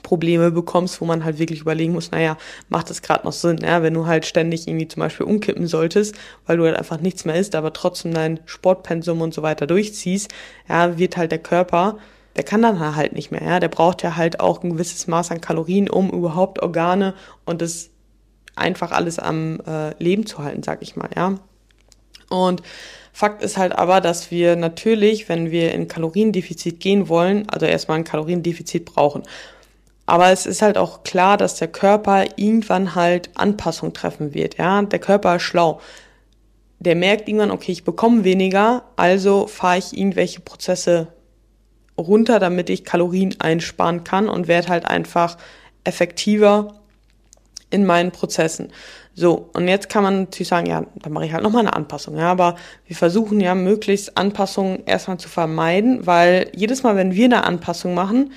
Probleme 0.04 0.52
bekommst, 0.52 1.00
wo 1.02 1.06
man 1.06 1.24
halt 1.24 1.40
wirklich 1.40 1.62
überlegen 1.62 1.94
muss, 1.94 2.12
naja, 2.12 2.38
macht 2.70 2.90
das 2.90 3.02
gerade 3.02 3.26
noch 3.26 3.34
Sinn, 3.34 3.60
ja, 3.64 3.84
wenn 3.84 3.94
du 3.94 4.06
halt 4.06 4.26
ständig 4.26 4.68
irgendwie 4.68 4.88
zum 4.88 5.02
Beispiel 5.02 5.26
umkippen 5.26 5.68
solltest, 5.68 6.16
weil 6.46 6.58
du 6.58 6.66
halt 6.66 6.76
einfach 6.76 7.00
nichts 7.00 7.26
mehr 7.26 7.36
isst, 7.36 7.56
aber 7.56 7.74
trotzdem 7.74 8.14
dein 8.14 8.40
Sportpensum 8.46 9.22
und 9.22 9.34
so 9.34 9.42
weiter 9.42 9.68
durchziehst, 9.68 10.32
ja, 10.68 10.98
wird 10.98 11.18
halt 11.18 11.32
der 11.32 11.40
Körper, 11.40 11.98
der 12.36 12.44
kann 12.44 12.62
dann 12.62 12.96
halt 12.96 13.14
nicht 13.14 13.32
mehr, 13.32 13.44
ja, 13.44 13.60
der 13.60 13.68
braucht 13.68 14.04
ja 14.04 14.16
halt 14.16 14.40
auch 14.40 14.64
ein 14.64 14.72
gewisses 14.72 15.08
Maß 15.08 15.32
an 15.32 15.42
Kalorien, 15.42 15.90
um 15.90 16.10
überhaupt 16.10 16.62
Organe 16.62 17.14
und 17.46 17.62
das 17.62 17.90
einfach 18.56 18.92
alles 18.92 19.20
am 19.20 19.60
äh, 19.66 19.94
Leben 20.02 20.26
zu 20.26 20.40
halten, 20.40 20.64
sag 20.64 20.82
ich 20.82 20.96
mal, 20.96 21.10
ja. 21.16 21.36
Und 22.30 22.62
Fakt 23.14 23.44
ist 23.44 23.58
halt 23.58 23.74
aber, 23.78 24.00
dass 24.00 24.32
wir 24.32 24.56
natürlich, 24.56 25.28
wenn 25.28 25.52
wir 25.52 25.74
in 25.74 25.88
Kaloriendefizit 25.88 26.80
gehen 26.80 27.10
wollen, 27.10 27.50
also 27.50 27.66
erstmal 27.66 27.98
ein 27.98 28.06
Kaloriendefizit 28.06 28.86
brauchen. 28.86 29.24
Aber 30.12 30.30
es 30.30 30.46
ist 30.46 30.62
halt 30.62 30.78
auch 30.78 31.04
klar, 31.04 31.38
dass 31.38 31.56
der 31.56 31.70
Körper 31.70 32.26
irgendwann 32.36 32.96
halt 32.96 33.30
Anpassung 33.36 33.94
treffen 33.94 34.34
wird. 34.34 34.58
Ja, 34.58 34.82
der 34.82 35.00
Körper 35.00 35.38
ist 35.38 35.44
schlau. 35.44 35.80
Der 36.80 36.98
merkt 36.98 37.30
irgendwann, 37.30 37.50
okay, 37.50 37.72
ich 37.72 37.86
bekomme 37.86 38.26
weniger, 38.26 38.84
also 38.98 39.48
fahre 39.48 39.78
ich 39.78 39.98
irgendwelche 39.98 40.42
Prozesse 40.42 41.08
runter, 41.98 42.40
damit 42.40 42.70
ich 42.70 42.84
Kalorien 42.84 43.38
einsparen 43.40 44.04
kann 44.04 44.28
und 44.28 44.50
werde 44.50 44.68
halt 44.68 44.86
einfach 44.86 45.38
effektiver 45.86 46.74
in 47.70 47.86
meinen 47.86 48.12
Prozessen. 48.12 48.74
So, 49.14 49.50
und 49.54 49.70
jetzt 49.70 49.88
kann 49.88 50.04
man 50.04 50.24
natürlich 50.24 50.50
sagen, 50.50 50.68
ja, 50.68 50.84
dann 50.96 51.14
mache 51.14 51.26
ich 51.26 51.32
halt 51.32 51.44
nochmal 51.44 51.62
eine 51.62 51.74
Anpassung. 51.74 52.18
Ja, 52.18 52.30
aber 52.30 52.58
wir 52.86 52.98
versuchen 52.98 53.40
ja 53.40 53.56
möglichst 53.56 54.18
Anpassungen 54.18 54.84
erstmal 54.86 55.20
zu 55.20 55.30
vermeiden, 55.30 56.06
weil 56.06 56.52
jedes 56.54 56.84
Mal, 56.84 56.98
wenn 56.98 57.14
wir 57.14 57.24
eine 57.24 57.46
Anpassung 57.46 57.94
machen, 57.94 58.34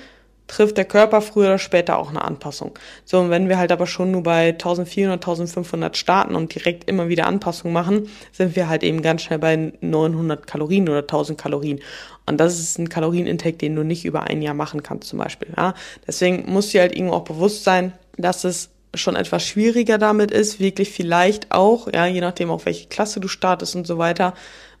trifft 0.47 0.77
der 0.77 0.85
Körper 0.85 1.21
früher 1.21 1.47
oder 1.47 1.57
später 1.57 1.97
auch 1.97 2.09
eine 2.09 2.23
Anpassung. 2.23 2.77
So, 3.03 3.19
und 3.19 3.29
wenn 3.29 3.49
wir 3.49 3.57
halt 3.57 3.71
aber 3.71 3.87
schon 3.87 4.11
nur 4.11 4.23
bei 4.23 4.49
1400, 4.49 5.15
1500 5.15 5.97
starten 5.97 6.35
und 6.35 6.53
direkt 6.53 6.89
immer 6.89 7.09
wieder 7.09 7.27
Anpassungen 7.27 7.73
machen, 7.73 8.09
sind 8.31 8.55
wir 8.55 8.69
halt 8.69 8.83
eben 8.83 9.01
ganz 9.01 9.23
schnell 9.23 9.39
bei 9.39 9.73
900 9.81 10.45
Kalorien 10.45 10.87
oder 10.87 10.99
1000 10.99 11.39
Kalorien. 11.39 11.79
Und 12.25 12.39
das 12.39 12.59
ist 12.59 12.77
ein 12.77 12.89
Kalorienintake, 12.89 13.57
den 13.57 13.75
du 13.75 13.83
nicht 13.83 14.05
über 14.05 14.23
ein 14.23 14.41
Jahr 14.41 14.53
machen 14.53 14.83
kannst 14.83 15.09
zum 15.09 15.19
Beispiel. 15.19 15.49
Ja? 15.55 15.73
Deswegen 16.07 16.51
muss 16.51 16.69
dir 16.69 16.81
halt 16.81 16.95
irgendwo 16.95 17.15
auch 17.15 17.23
bewusst 17.23 17.63
sein, 17.63 17.93
dass 18.17 18.43
es 18.43 18.69
schon 18.93 19.15
etwas 19.15 19.45
schwieriger 19.45 19.97
damit 19.97 20.31
ist, 20.31 20.59
wirklich 20.59 20.89
vielleicht 20.89 21.51
auch, 21.51 21.91
ja, 21.93 22.05
je 22.05 22.21
nachdem 22.21 22.49
auch 22.49 22.65
welche 22.65 22.87
Klasse 22.87 23.19
du 23.19 23.27
startest 23.27 23.75
und 23.75 23.85
so 23.85 23.97
weiter, 23.97 24.33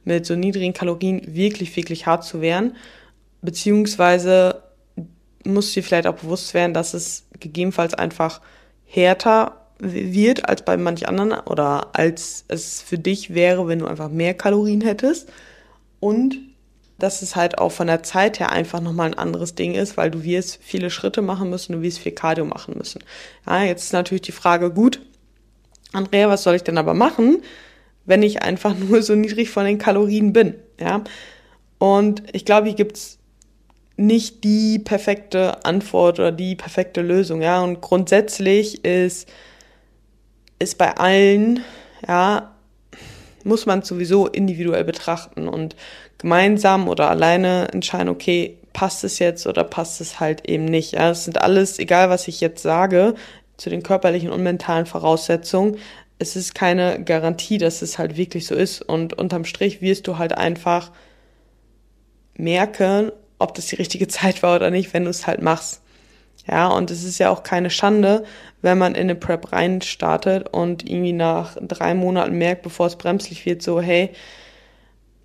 mit 0.05 0.25
so 0.25 0.35
niedrigen 0.35 0.73
Kalorien 0.73 1.21
wirklich, 1.25 1.75
wirklich 1.75 2.05
hart 2.05 2.23
zu 2.23 2.39
werden. 2.39 2.75
Beziehungsweise 3.41 4.63
muss 5.45 5.73
dir 5.73 5.83
vielleicht 5.83 6.07
auch 6.07 6.15
bewusst 6.15 6.53
werden, 6.53 6.73
dass 6.73 6.93
es 6.93 7.27
gegebenenfalls 7.39 7.93
einfach 7.93 8.41
härter 8.85 9.61
wird 9.79 10.47
als 10.47 10.63
bei 10.63 10.77
manch 10.77 11.07
anderen 11.07 11.33
oder 11.33 11.89
als 11.93 12.45
es 12.47 12.81
für 12.81 12.97
dich 12.97 13.33
wäre, 13.33 13.67
wenn 13.67 13.79
du 13.79 13.87
einfach 13.87 14.09
mehr 14.09 14.33
Kalorien 14.33 14.81
hättest. 14.81 15.31
Und 15.99 16.37
dass 16.97 17.21
es 17.21 17.35
halt 17.35 17.57
auch 17.57 17.73
von 17.73 17.87
der 17.87 18.03
Zeit 18.03 18.39
her 18.39 18.51
einfach 18.51 18.79
nochmal 18.79 19.07
ein 19.07 19.17
anderes 19.17 19.55
Ding 19.55 19.73
ist, 19.73 19.97
weil 19.97 20.11
du 20.11 20.23
wirst 20.23 20.59
viele 20.61 20.89
Schritte 20.89 21.21
machen 21.21 21.49
müssen, 21.49 21.73
du 21.73 21.81
wirst 21.81 21.99
viel 21.99 22.13
Cardio 22.13 22.45
machen 22.45 22.75
müssen. 22.77 23.03
Ja, 23.45 23.63
jetzt 23.63 23.83
ist 23.83 23.93
natürlich 23.93 24.21
die 24.21 24.31
Frage, 24.31 24.71
gut, 24.71 25.01
Andrea, 25.91 26.29
was 26.29 26.43
soll 26.43 26.55
ich 26.55 26.63
denn 26.63 26.77
aber 26.77 26.93
machen? 26.93 27.41
wenn 28.05 28.23
ich 28.23 28.41
einfach 28.43 28.75
nur 28.77 29.01
so 29.01 29.15
niedrig 29.15 29.49
von 29.49 29.65
den 29.65 29.77
Kalorien 29.77 30.33
bin, 30.33 30.55
ja. 30.79 31.03
Und 31.77 32.23
ich 32.31 32.45
glaube, 32.45 32.67
hier 32.67 32.75
gibt's 32.75 33.19
nicht 33.97 34.43
die 34.43 34.79
perfekte 34.79 35.63
Antwort 35.65 36.19
oder 36.19 36.31
die 36.31 36.55
perfekte 36.55 37.01
Lösung, 37.01 37.41
ja. 37.41 37.61
Und 37.61 37.81
grundsätzlich 37.81 38.83
ist, 38.83 39.29
ist 40.59 40.77
bei 40.77 40.97
allen, 40.97 41.63
ja, 42.07 42.51
muss 43.43 43.65
man 43.65 43.83
sowieso 43.83 44.27
individuell 44.27 44.83
betrachten 44.83 45.47
und 45.47 45.75
gemeinsam 46.17 46.87
oder 46.87 47.09
alleine 47.09 47.67
entscheiden, 47.71 48.09
okay, 48.09 48.57
passt 48.73 49.03
es 49.03 49.19
jetzt 49.19 49.47
oder 49.47 49.63
passt 49.63 50.01
es 50.01 50.19
halt 50.19 50.49
eben 50.49 50.65
nicht. 50.65 50.93
Ja, 50.93 51.11
es 51.11 51.25
sind 51.25 51.39
alles, 51.39 51.79
egal 51.79 52.09
was 52.09 52.27
ich 52.27 52.41
jetzt 52.41 52.61
sage, 52.63 53.13
zu 53.57 53.69
den 53.69 53.83
körperlichen 53.83 54.31
und 54.31 54.43
mentalen 54.43 54.85
Voraussetzungen, 54.85 55.77
es 56.17 56.35
ist 56.35 56.55
keine 56.55 57.03
Garantie, 57.03 57.57
dass 57.57 57.81
es 57.81 57.97
halt 57.97 58.17
wirklich 58.17 58.47
so 58.47 58.55
ist. 58.55 58.81
Und 58.81 59.13
unterm 59.13 59.45
Strich 59.45 59.81
wirst 59.81 60.07
du 60.07 60.17
halt 60.17 60.37
einfach 60.37 60.91
merken, 62.37 63.11
ob 63.45 63.53
das 63.53 63.67
die 63.67 63.75
richtige 63.75 64.07
Zeit 64.07 64.43
war 64.43 64.55
oder 64.55 64.71
nicht, 64.71 64.93
wenn 64.93 65.05
du 65.05 65.09
es 65.09 65.27
halt 65.27 65.41
machst. 65.41 65.81
Ja, 66.47 66.67
und 66.67 66.91
es 66.91 67.03
ist 67.03 67.17
ja 67.17 67.29
auch 67.31 67.43
keine 67.43 67.69
Schande, 67.69 68.23
wenn 68.61 68.77
man 68.77 68.93
in 68.93 69.01
eine 69.01 69.15
Prep 69.15 69.51
reinstartet 69.51 70.49
und 70.51 70.87
irgendwie 70.87 71.13
nach 71.13 71.57
drei 71.59 71.95
Monaten 71.95 72.37
merkt, 72.37 72.61
bevor 72.61 72.85
es 72.87 72.97
bremslich 72.97 73.45
wird, 73.45 73.63
so, 73.63 73.81
hey, 73.81 74.11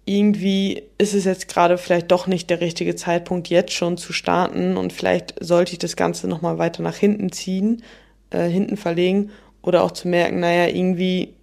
irgendwie 0.06 0.84
ist 0.98 1.14
es 1.14 1.24
jetzt 1.24 1.48
gerade 1.48 1.78
vielleicht 1.78 2.10
doch 2.10 2.26
nicht 2.26 2.48
der 2.48 2.60
richtige 2.60 2.96
Zeitpunkt, 2.96 3.48
jetzt 3.48 3.72
schon 3.72 3.96
zu 3.98 4.12
starten 4.12 4.76
und 4.76 4.92
vielleicht 4.92 5.34
sollte 5.40 5.72
ich 5.72 5.78
das 5.78 5.94
Ganze 5.94 6.26
nochmal 6.26 6.58
weiter 6.58 6.82
nach 6.82 6.96
hinten 6.96 7.32
ziehen, 7.32 7.82
äh, 8.30 8.48
hinten 8.48 8.76
verlegen 8.76 9.30
oder 9.62 9.82
auch 9.84 9.90
zu 9.90 10.08
merken, 10.08 10.40
naja, 10.40 10.66
irgendwie 10.68 11.34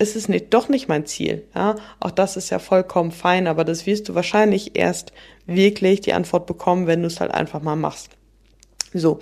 ist 0.00 0.16
es 0.16 0.28
nicht, 0.28 0.52
doch 0.54 0.68
nicht 0.68 0.88
mein 0.88 1.04
Ziel. 1.06 1.44
Ja? 1.54 1.76
Auch 2.00 2.10
das 2.10 2.36
ist 2.36 2.50
ja 2.50 2.58
vollkommen 2.58 3.12
fein, 3.12 3.46
aber 3.46 3.64
das 3.64 3.86
wirst 3.86 4.08
du 4.08 4.14
wahrscheinlich 4.14 4.76
erst 4.76 5.12
wirklich 5.46 6.00
die 6.00 6.14
Antwort 6.14 6.46
bekommen, 6.46 6.86
wenn 6.86 7.02
du 7.02 7.06
es 7.06 7.20
halt 7.20 7.32
einfach 7.32 7.60
mal 7.60 7.76
machst. 7.76 8.10
So, 8.94 9.20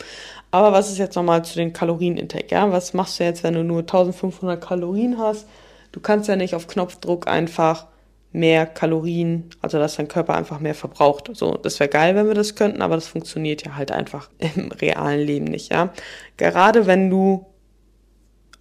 aber 0.51 0.73
was 0.73 0.89
ist 0.89 0.99
jetzt 0.99 1.17
nochmal 1.17 1.45
zu 1.45 1.57
den 1.57 1.73
Kalorienintake? 1.73 2.55
Ja? 2.55 2.71
Was 2.71 2.95
machst 2.95 3.19
du 3.19 3.25
jetzt, 3.25 3.43
wenn 3.43 3.55
du 3.55 3.65
nur 3.65 3.81
1500 3.81 4.63
Kalorien 4.63 5.19
hast? 5.19 5.47
Du 5.91 6.01
kannst 6.01 6.29
ja 6.29 6.37
nicht 6.37 6.55
auf 6.55 6.69
Knopfdruck 6.69 7.27
einfach 7.27 7.87
mehr 8.31 8.67
Kalorien, 8.67 9.51
also 9.63 9.79
dass 9.79 9.97
dein 9.97 10.07
Körper 10.07 10.37
einfach 10.37 10.61
mehr 10.61 10.75
verbraucht. 10.75 11.31
So, 11.33 11.55
das 11.55 11.81
wäre 11.81 11.91
geil, 11.91 12.15
wenn 12.15 12.29
wir 12.29 12.35
das 12.35 12.55
könnten, 12.55 12.83
aber 12.83 12.95
das 12.95 13.09
funktioniert 13.09 13.65
ja 13.65 13.75
halt 13.75 13.91
einfach 13.91 14.31
im 14.39 14.71
realen 14.71 15.27
Leben 15.27 15.47
nicht, 15.47 15.73
ja. 15.73 15.93
Gerade 16.37 16.87
wenn 16.87 17.11
du 17.11 17.47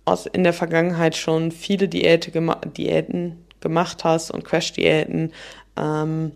aus 0.07 0.25
in 0.25 0.43
der 0.43 0.53
Vergangenheit 0.53 1.15
schon 1.15 1.51
viele 1.51 1.87
Diäte 1.87 2.31
gema 2.31 2.55
Diäten 2.55 3.45
gemacht 3.59 4.03
hast 4.03 4.31
und 4.31 4.45
Crash-Diäten 4.45 5.33
ähm, 5.77 6.31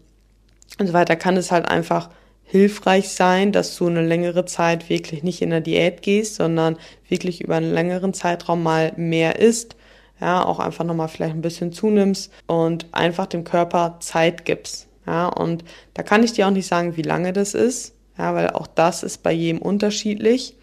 und 0.80 0.88
so 0.88 0.94
weiter, 0.94 1.16
kann 1.16 1.38
es 1.38 1.52
halt 1.52 1.66
einfach 1.66 2.10
hilfreich 2.44 3.10
sein, 3.10 3.52
dass 3.52 3.76
du 3.78 3.88
eine 3.88 4.06
längere 4.06 4.46
Zeit 4.46 4.90
wirklich 4.90 5.24
nicht 5.24 5.42
in 5.42 5.52
der 5.52 5.62
Diät 5.62 6.02
gehst, 6.02 6.36
sondern 6.36 6.78
wirklich 7.08 7.42
über 7.42 7.56
einen 7.56 7.74
längeren 7.74 8.14
Zeitraum 8.14 8.64
mal 8.64 8.92
mehr 8.98 9.40
isst, 9.40 9.76
ja, 10.20 10.44
auch 10.44 10.60
einfach 10.60 10.84
nochmal 10.84 11.08
vielleicht 11.08 11.34
ein 11.34 11.42
bisschen 11.42 11.72
zunimmst 11.72 12.32
und 12.48 12.88
einfach 12.92 13.28
dem 13.28 13.44
Körper 13.44 13.98
Zeit 14.02 14.44
gibst, 14.44 14.88
ja, 15.08 15.28
und 15.28 15.64
da 15.94 16.04
kann 16.04 16.24
ich 16.24 16.34
dir 16.34 16.48
auch 16.48 16.52
nicht 16.52 16.68
sagen, 16.68 16.98
wie 16.98 17.02
lange 17.02 17.34
das 17.34 17.54
ist, 17.54 17.94
ja, 18.18 18.36
weil 18.36 18.50
auch 18.50 18.68
das 18.68 19.04
ist 19.04 19.24
bei 19.24 19.32
jedem 19.32 19.62
unterschiedlich. 19.62 20.56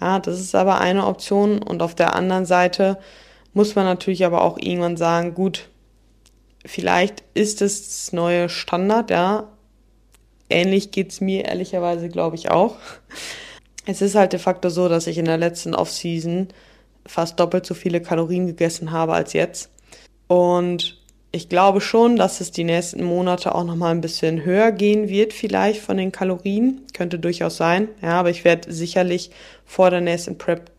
Ja, 0.00 0.18
das 0.18 0.40
ist 0.40 0.54
aber 0.54 0.80
eine 0.80 1.06
Option. 1.06 1.62
Und 1.62 1.82
auf 1.82 1.94
der 1.94 2.14
anderen 2.14 2.46
Seite 2.46 2.98
muss 3.52 3.74
man 3.74 3.84
natürlich 3.84 4.24
aber 4.24 4.42
auch 4.42 4.58
irgendwann 4.58 4.96
sagen, 4.96 5.34
gut, 5.34 5.68
vielleicht 6.64 7.22
ist 7.34 7.62
es 7.62 7.86
das 7.86 8.12
neue 8.12 8.48
Standard, 8.48 9.10
ja. 9.10 9.48
Ähnlich 10.48 10.90
geht's 10.90 11.20
mir 11.20 11.44
ehrlicherweise, 11.44 12.08
glaube 12.08 12.36
ich, 12.36 12.50
auch. 12.50 12.76
Es 13.86 14.02
ist 14.02 14.14
halt 14.14 14.32
de 14.32 14.40
facto 14.40 14.68
so, 14.68 14.88
dass 14.88 15.06
ich 15.06 15.18
in 15.18 15.24
der 15.24 15.38
letzten 15.38 15.74
Off-Season 15.74 16.48
fast 17.06 17.40
doppelt 17.40 17.64
so 17.66 17.74
viele 17.74 18.00
Kalorien 18.02 18.46
gegessen 18.46 18.90
habe 18.90 19.14
als 19.14 19.32
jetzt. 19.32 19.70
Und 20.26 20.99
ich 21.32 21.48
glaube 21.48 21.80
schon, 21.80 22.16
dass 22.16 22.40
es 22.40 22.50
die 22.50 22.64
nächsten 22.64 23.04
Monate 23.04 23.54
auch 23.54 23.64
noch 23.64 23.76
mal 23.76 23.92
ein 23.92 24.00
bisschen 24.00 24.44
höher 24.44 24.72
gehen 24.72 25.08
wird, 25.08 25.32
vielleicht 25.32 25.80
von 25.80 25.96
den 25.96 26.10
Kalorien. 26.10 26.82
Könnte 26.92 27.18
durchaus 27.18 27.56
sein. 27.56 27.88
Ja, 28.02 28.18
aber 28.18 28.30
ich 28.30 28.44
werde 28.44 28.72
sicherlich 28.72 29.30
vor 29.64 29.90
der 29.90 30.00
nächsten 30.00 30.38
Prep, 30.38 30.70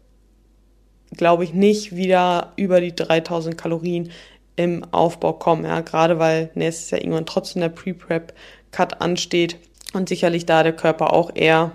glaube 1.15 1.45
ich, 1.45 1.53
nicht 1.53 1.95
wieder 1.95 2.51
über 2.57 2.81
die 2.81 2.93
3000 2.93 3.57
Kalorien 3.57 4.11
im 4.57 4.83
Aufbau 4.91 5.33
kommen. 5.33 5.63
Ja, 5.63 5.79
gerade 5.79 6.19
weil 6.19 6.51
nächstes 6.53 6.91
Jahr 6.91 7.01
irgendwann 7.01 7.25
trotzdem 7.25 7.61
der 7.61 7.69
Pre-Prep-Cut 7.69 8.99
ansteht 8.99 9.57
und 9.93 10.09
sicherlich 10.09 10.45
da 10.45 10.63
der 10.63 10.73
Körper 10.73 11.13
auch 11.13 11.31
eher 11.33 11.71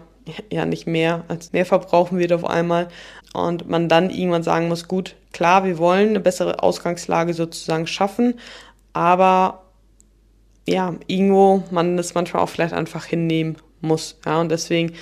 ja 0.51 0.67
nicht 0.67 0.87
mehr 0.87 1.25
als 1.29 1.53
mehr 1.53 1.65
verbrauchen 1.65 2.19
wird 2.19 2.33
auf 2.33 2.45
einmal 2.45 2.89
und 3.33 3.69
man 3.69 3.89
dann 3.89 4.11
irgendwann 4.11 4.43
sagen 4.43 4.69
muss, 4.69 4.89
gut, 4.89 5.15
klar, 5.33 5.65
wir 5.65 5.79
wollen 5.79 6.11
eine 6.11 6.21
bessere 6.21 6.63
Ausgangslage 6.63 7.35
sozusagen 7.35 7.87
schaffen, 7.87 8.41
aber 8.97 9.63
ja, 10.67 10.95
irgendwo 11.07 11.63
man 11.71 11.99
das 11.99 12.15
manchmal 12.15 12.43
auch 12.43 12.49
vielleicht 12.49 12.73
einfach 12.73 13.05
hinnehmen 13.05 13.59
muss. 13.83 14.19
Ja, 14.25 14.41
und 14.41 14.51
deswegen 14.51 14.95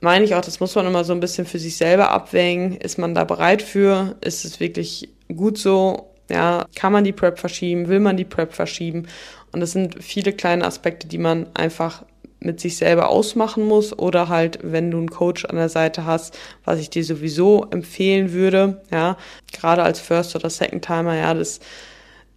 meine 0.00 0.24
ich 0.24 0.34
auch, 0.34 0.40
das 0.40 0.60
muss 0.60 0.74
man 0.74 0.86
immer 0.86 1.04
so 1.04 1.12
ein 1.12 1.20
bisschen 1.20 1.44
für 1.44 1.58
sich 1.58 1.76
selber 1.76 2.10
abwägen. 2.10 2.74
Ist 2.78 2.96
man 2.96 3.14
da 3.14 3.24
bereit 3.24 3.60
für? 3.60 4.16
Ist 4.22 4.46
es 4.46 4.60
wirklich 4.60 5.10
gut 5.28 5.58
so? 5.58 6.14
Ja, 6.30 6.64
kann 6.74 6.90
man 6.90 7.04
die 7.04 7.12
Prep 7.12 7.38
verschieben? 7.38 7.88
Will 7.88 8.00
man 8.00 8.16
die 8.16 8.24
Prep 8.24 8.54
verschieben? 8.54 9.06
Und 9.52 9.60
das 9.60 9.72
sind 9.72 10.02
viele 10.02 10.32
kleine 10.32 10.64
Aspekte, 10.64 11.06
die 11.06 11.18
man 11.18 11.54
einfach 11.54 12.06
mit 12.40 12.60
sich 12.60 12.78
selber 12.78 13.10
ausmachen 13.10 13.66
muss 13.66 13.98
oder 13.98 14.30
halt, 14.30 14.60
wenn 14.62 14.90
du 14.90 14.96
einen 14.96 15.10
Coach 15.10 15.44
an 15.44 15.56
der 15.56 15.68
Seite 15.68 16.06
hast, 16.06 16.38
was 16.64 16.78
ich 16.78 16.88
dir 16.88 17.04
sowieso 17.04 17.66
empfehlen 17.70 18.32
würde, 18.32 18.80
ja, 18.90 19.18
gerade 19.52 19.82
als 19.82 20.00
First 20.00 20.34
oder 20.34 20.48
Second 20.48 20.82
Timer, 20.82 21.14
ja, 21.14 21.34
das 21.34 21.60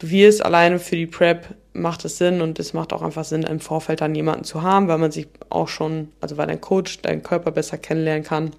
wirst 0.09 0.43
alleine 0.43 0.79
für 0.79 0.95
die 0.95 1.07
Prep 1.07 1.55
macht 1.73 2.03
es 2.05 2.17
Sinn 2.17 2.41
und 2.41 2.59
es 2.59 2.73
macht 2.73 2.93
auch 2.93 3.01
einfach 3.01 3.23
Sinn, 3.23 3.43
im 3.43 3.59
Vorfeld 3.59 4.01
dann 4.01 4.15
jemanden 4.15 4.43
zu 4.43 4.61
haben, 4.61 4.87
weil 4.87 4.97
man 4.97 5.11
sich 5.11 5.27
auch 5.49 5.67
schon, 5.67 6.09
also 6.19 6.37
weil 6.37 6.47
dein 6.47 6.61
Coach 6.61 7.01
deinen 7.01 7.23
Körper 7.23 7.51
besser 7.51 7.77
kennenlernen 7.77 8.23
kann, 8.23 8.51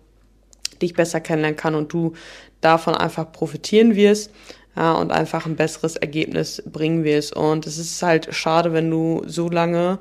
dich 0.80 0.94
besser 0.94 1.20
kennenlernen 1.20 1.56
kann 1.56 1.74
und 1.74 1.92
du 1.92 2.14
davon 2.60 2.94
einfach 2.94 3.30
profitieren 3.32 3.94
wirst 3.94 4.30
ja, 4.76 4.92
und 4.92 5.12
einfach 5.12 5.46
ein 5.46 5.56
besseres 5.56 5.96
Ergebnis 5.96 6.62
bringen 6.66 7.04
wirst. 7.04 7.36
Und 7.36 7.66
es 7.66 7.78
ist 7.78 8.02
halt 8.02 8.34
schade, 8.34 8.72
wenn 8.72 8.90
du 8.90 9.22
so 9.26 9.48
lange 9.48 9.98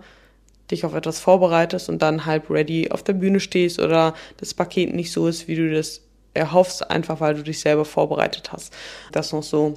dich 0.69 0.85
auf 0.85 0.93
etwas 0.93 1.19
vorbereitest 1.19 1.89
und 1.89 2.01
dann 2.01 2.25
halb 2.25 2.49
ready 2.49 2.89
auf 2.91 3.03
der 3.03 3.13
Bühne 3.13 3.39
stehst 3.39 3.79
oder 3.79 4.13
das 4.37 4.53
Paket 4.53 4.93
nicht 4.93 5.11
so 5.11 5.27
ist, 5.27 5.47
wie 5.47 5.55
du 5.55 5.71
das 5.71 6.01
erhoffst, 6.33 6.89
einfach 6.89 7.19
weil 7.19 7.35
du 7.35 7.43
dich 7.43 7.59
selber 7.59 7.83
vorbereitet 7.83 8.53
hast. 8.53 8.73
Das 9.11 9.33
noch 9.33 9.43
so 9.43 9.73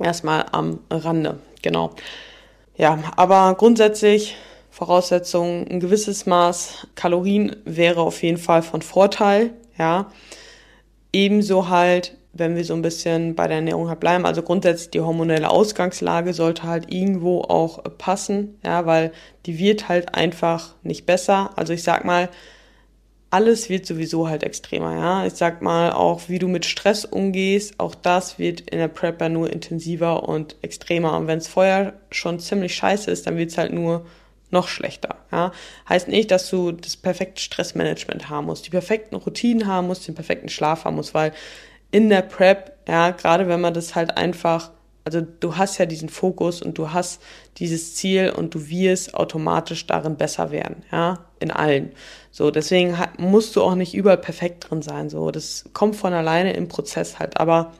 erstmal 0.00 0.46
am 0.52 0.80
Rande, 0.90 1.38
genau. 1.62 1.90
Ja, 2.76 2.98
aber 3.16 3.54
grundsätzlich 3.56 4.36
Voraussetzung, 4.70 5.68
ein 5.68 5.78
gewisses 5.78 6.26
Maß 6.26 6.88
Kalorien 6.96 7.54
wäre 7.64 8.00
auf 8.00 8.22
jeden 8.22 8.38
Fall 8.38 8.62
von 8.62 8.82
Vorteil, 8.82 9.50
ja. 9.78 10.10
Ebenso 11.12 11.68
halt, 11.68 12.16
wenn 12.32 12.56
wir 12.56 12.64
so 12.64 12.74
ein 12.74 12.82
bisschen 12.82 13.36
bei 13.36 13.46
der 13.46 13.58
Ernährung 13.58 13.88
halt 13.88 14.00
bleiben, 14.00 14.26
also 14.26 14.42
grundsätzlich 14.42 14.90
die 14.90 15.00
hormonelle 15.00 15.48
Ausgangslage 15.48 16.34
sollte 16.34 16.64
halt 16.64 16.92
irgendwo 16.92 17.42
auch 17.42 17.84
passen, 17.98 18.58
ja, 18.64 18.84
weil 18.84 19.12
die 19.46 19.60
wird 19.60 19.88
halt 19.88 20.16
einfach 20.16 20.74
nicht 20.82 21.06
besser. 21.06 21.50
Also 21.54 21.72
ich 21.72 21.84
sag 21.84 22.04
mal, 22.04 22.28
alles 23.34 23.68
wird 23.68 23.84
sowieso 23.84 24.28
halt 24.28 24.44
extremer, 24.44 24.94
ja. 24.94 25.26
Ich 25.26 25.32
sag 25.34 25.60
mal, 25.60 25.90
auch 25.92 26.28
wie 26.28 26.38
du 26.38 26.46
mit 26.46 26.64
Stress 26.64 27.04
umgehst, 27.04 27.80
auch 27.80 27.96
das 27.96 28.38
wird 28.38 28.60
in 28.60 28.78
der 28.78 28.86
Prepper 28.86 29.28
nur 29.28 29.52
intensiver 29.52 30.28
und 30.28 30.54
extremer. 30.62 31.16
Und 31.16 31.26
wenn 31.26 31.38
es 31.38 31.48
vorher 31.48 31.94
schon 32.12 32.38
ziemlich 32.38 32.76
scheiße 32.76 33.10
ist, 33.10 33.26
dann 33.26 33.36
wird 33.36 33.50
es 33.50 33.58
halt 33.58 33.72
nur 33.72 34.06
noch 34.50 34.68
schlechter, 34.68 35.16
ja. 35.32 35.50
Heißt 35.88 36.06
nicht, 36.06 36.30
dass 36.30 36.48
du 36.48 36.70
das 36.70 36.96
perfekte 36.96 37.42
Stressmanagement 37.42 38.30
haben 38.30 38.46
musst, 38.46 38.66
die 38.66 38.70
perfekten 38.70 39.16
Routinen 39.16 39.66
haben 39.66 39.88
musst, 39.88 40.06
den 40.06 40.14
perfekten 40.14 40.48
Schlaf 40.48 40.84
haben 40.84 40.94
musst, 40.94 41.12
weil 41.12 41.32
in 41.90 42.10
der 42.10 42.22
Prep, 42.22 42.76
ja, 42.86 43.10
gerade 43.10 43.48
wenn 43.48 43.60
man 43.60 43.74
das 43.74 43.96
halt 43.96 44.16
einfach 44.16 44.70
also 45.04 45.20
du 45.20 45.56
hast 45.56 45.76
ja 45.78 45.86
diesen 45.86 46.08
Fokus 46.08 46.62
und 46.62 46.78
du 46.78 46.92
hast 46.92 47.20
dieses 47.58 47.94
Ziel 47.94 48.30
und 48.30 48.54
du 48.54 48.68
wirst 48.68 49.14
automatisch 49.14 49.86
darin 49.86 50.16
besser 50.16 50.50
werden, 50.50 50.84
ja, 50.90 51.24
in 51.40 51.50
allen. 51.50 51.92
So, 52.30 52.50
deswegen 52.50 52.96
musst 53.18 53.54
du 53.54 53.62
auch 53.62 53.74
nicht 53.74 53.94
überall 53.94 54.18
perfekt 54.18 54.68
drin 54.68 54.82
sein, 54.82 55.08
so, 55.08 55.30
das 55.30 55.64
kommt 55.72 55.96
von 55.96 56.12
alleine 56.12 56.52
im 56.54 56.68
Prozess 56.68 57.18
halt, 57.18 57.38
aber 57.38 57.72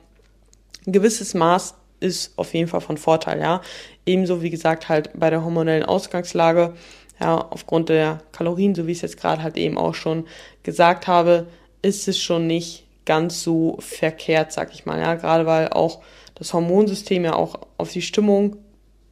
ein 0.87 0.93
gewisses 0.93 1.35
Maß 1.35 1.75
ist 2.01 2.39
auf 2.39 2.55
jeden 2.55 2.69
Fall 2.69 2.81
von 2.81 2.99
Vorteil, 2.99 3.41
ja. 3.41 3.63
Ebenso 4.07 4.43
wie 4.43 4.51
gesagt 4.51 4.89
halt 4.89 5.11
bei 5.15 5.31
der 5.31 5.43
hormonellen 5.43 5.85
Ausgangslage, 5.85 6.75
ja, 7.21 7.39
aufgrund 7.39 7.89
der 7.89 8.21
Kalorien, 8.33 8.75
so 8.75 8.87
wie 8.87 8.93
ich 8.93 8.99
es 8.99 9.03
jetzt 9.03 9.21
gerade 9.21 9.43
halt 9.43 9.57
eben 9.57 9.79
auch 9.79 9.95
schon 9.95 10.27
gesagt 10.63 11.07
habe, 11.07 11.47
ist 11.83 12.07
es 12.09 12.19
schon 12.19 12.47
nicht 12.47 12.85
ganz 13.05 13.43
so 13.43 13.77
verkehrt, 13.81 14.53
sag 14.53 14.73
ich 14.73 14.87
mal, 14.87 15.01
ja, 15.01 15.15
gerade 15.15 15.47
weil 15.47 15.69
auch 15.69 16.01
das 16.35 16.53
Hormonsystem 16.53 17.25
ja 17.25 17.35
auch 17.35 17.55
auf 17.79 17.93
die 17.93 18.03
Stimmung 18.03 18.57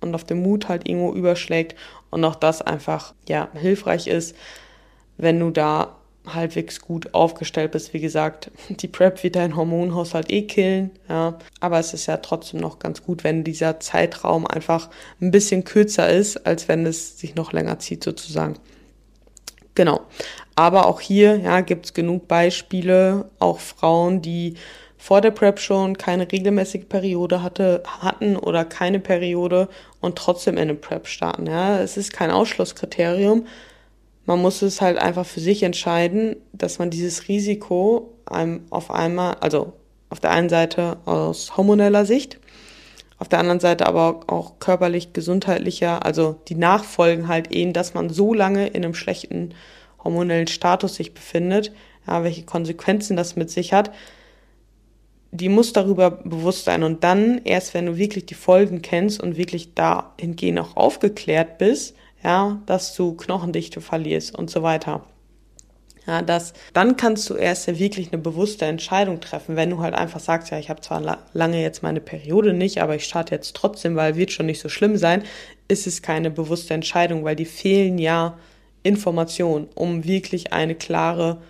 und 0.03 0.15
auf 0.15 0.25
den 0.25 0.43
Mut 0.43 0.69
halt 0.69 0.89
irgendwo 0.89 1.13
überschlägt 1.13 1.77
und 2.11 2.25
auch 2.25 2.37
das 2.37 2.63
einfach, 2.63 3.15
ja, 3.29 3.49
hilfreich 3.55 4.07
ist, 4.07 4.37
wenn 5.17 5.39
du 5.41 5.51
da 5.51 5.97
halbwegs 6.27 6.81
gut 6.81 7.15
aufgestellt 7.15 7.73
bist. 7.73 7.93
Wie 7.95 8.01
gesagt, 8.01 8.51
die 8.69 8.89
Prep 8.89 9.23
wird 9.23 9.37
deinen 9.37 9.57
Hormonhaushalt 9.57 10.31
eh 10.31 10.43
killen, 10.43 10.91
ja. 11.09 11.39
Aber 11.61 11.79
es 11.79 11.95
ist 11.95 12.07
ja 12.07 12.19
trotzdem 12.19 12.61
noch 12.61 12.79
ganz 12.79 13.03
gut, 13.03 13.25
wenn 13.25 13.45
dieser 13.45 13.81
Zeitraum 13.81 14.47
einfach 14.47 14.91
ein 15.21 15.31
bisschen 15.31 15.65
kürzer 15.65 16.09
ist, 16.09 16.47
als 16.47 16.69
wenn 16.69 16.87
es 16.87 17.19
sich 17.19 17.35
noch 17.35 17.53
länger 17.53 17.79
zieht, 17.79 18.05
sozusagen. 18.05 18.57
Genau. 19.75 20.03
Aber 20.55 20.87
auch 20.87 21.01
hier, 21.01 21.37
ja, 21.37 21.61
gibt's 21.63 21.95
genug 21.95 22.29
Beispiele, 22.29 23.31
auch 23.39 23.59
Frauen, 23.59 24.21
die 24.21 24.55
vor 25.03 25.21
der 25.21 25.33
Prep 25.33 25.59
schon 25.59 25.99
keine 25.99 26.31
regelmäßige 26.31 26.85
Periode 26.89 27.43
hatte, 27.43 27.83
hatten 27.85 28.37
oder 28.37 28.65
keine 28.65 29.01
Periode 29.01 29.69
und 30.01 30.15
trotzdem 30.15 30.55
in 30.55 30.63
eine 30.63 30.75
Prep 30.75 31.09
starten. 31.09 31.49
Ja, 31.49 31.81
es 31.81 31.97
ist 31.97 32.13
kein 32.13 32.31
Ausschlusskriterium, 32.31 33.49
man 34.27 34.41
muss 34.41 34.63
es 34.63 34.81
halt 34.81 34.99
einfach 34.99 35.27
für 35.27 35.41
sich 35.41 35.65
entscheiden, 35.65 36.37
dass 36.53 36.79
man 36.79 36.91
dieses 36.91 37.27
Risiko 37.27 38.13
auf 38.71 38.93
einmal, 38.93 39.35
also 39.41 39.73
auf 40.09 40.21
der 40.21 40.31
einen 40.31 40.49
Seite 40.49 40.99
aus 41.05 41.57
hormoneller 41.57 42.07
Sicht, 42.07 42.39
auf 43.19 43.29
der 43.29 43.41
anderen 43.41 43.59
Seite 43.59 43.87
aber 43.87 44.21
auch 44.29 44.61
körperlich, 44.61 45.13
gesundheitlicher, 45.13 46.07
also 46.07 46.37
die 46.47 46.55
Nachfolgen 46.55 47.27
halt 47.27 47.51
eben, 47.51 47.73
dass 47.73 47.95
man 47.95 48.09
so 48.09 48.35
lange 48.35 48.69
in 48.69 48.85
einem 48.85 48.95
schlechten 48.95 49.53
hormonellen 50.05 50.47
Status 50.47 50.95
sich 50.95 51.13
befindet, 51.13 51.73
ja, 52.07 52.23
welche 52.23 52.45
Konsequenzen 52.45 53.17
das 53.17 53.35
mit 53.35 53.51
sich 53.51 53.73
hat, 53.73 53.91
die 55.33 55.49
muss 55.49 55.73
darüber 55.73 56.11
bewusst 56.11 56.67
sein. 56.67 56.83
Und 56.83 57.03
dann, 57.03 57.41
erst 57.45 57.75
wenn 57.75 57.87
du 57.87 57.97
wirklich 57.97 58.27
die 58.27 58.35
Folgen 58.35 58.83
kennst 58.83 59.21
und 59.21 59.37
wirklich 59.37 59.75
dahingehend 59.75 60.61
auch 60.61 60.77
aufgeklärt 60.77 61.59
bist, 61.59 61.97
ja, 62.23 62.61
dass 62.67 62.95
du 62.95 63.15
Knochendichte 63.17 63.81
verlierst 63.81 64.39
und 64.39 64.51
so 64.51 64.63
weiter. 64.63 65.05
Ja, 66.07 66.21
das, 66.21 66.53
dann 66.73 66.97
kannst 66.97 67.31
du 67.31 67.35
erst 67.35 67.79
wirklich 67.79 68.13
eine 68.13 68.21
bewusste 68.21 68.65
Entscheidung 68.67 69.21
treffen, 69.21 69.57
wenn 69.57 69.71
du 69.71 69.79
halt 69.79 69.95
einfach 69.95 70.21
sagst, 70.21 70.51
ja, 70.51 70.59
ich 70.59 70.69
habe 70.69 70.81
zwar 70.81 71.01
la 71.01 71.19
lange 71.33 71.63
jetzt 71.63 71.83
meine 71.83 72.01
Periode 72.01 72.53
nicht, 72.53 72.83
aber 72.83 72.97
ich 72.97 73.05
starte 73.05 73.35
jetzt 73.35 73.55
trotzdem, 73.55 73.95
weil 73.95 74.17
wird 74.17 74.33
schon 74.33 74.47
nicht 74.47 74.61
so 74.61 74.69
schlimm 74.69 74.97
sein, 74.97 75.23
ist 75.69 75.87
es 75.87 76.03
keine 76.03 76.31
bewusste 76.31 76.75
Entscheidung, 76.75 77.25
weil 77.25 77.37
die 77.37 77.45
fehlen 77.45 77.99
ja 77.99 78.37
Informationen, 78.83 79.69
um 79.77 80.05
wirklich 80.05 80.53
eine 80.53 80.75
klare 80.75 81.41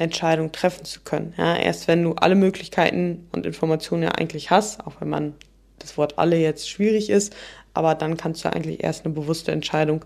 Entscheidung 0.00 0.52
treffen 0.52 0.84
zu 0.84 1.00
können. 1.00 1.34
Ja, 1.36 1.56
erst 1.56 1.88
wenn 1.88 2.02
du 2.02 2.14
alle 2.14 2.34
Möglichkeiten 2.34 3.28
und 3.32 3.46
Informationen 3.46 4.02
ja 4.02 4.10
eigentlich 4.10 4.50
hast, 4.50 4.86
auch 4.86 5.00
wenn 5.00 5.08
man 5.08 5.34
das 5.78 5.96
Wort 5.96 6.18
alle 6.18 6.36
jetzt 6.36 6.68
schwierig 6.68 7.10
ist, 7.10 7.34
aber 7.74 7.94
dann 7.94 8.16
kannst 8.16 8.44
du 8.44 8.52
eigentlich 8.52 8.82
erst 8.82 9.04
eine 9.04 9.14
bewusste 9.14 9.52
Entscheidung 9.52 10.04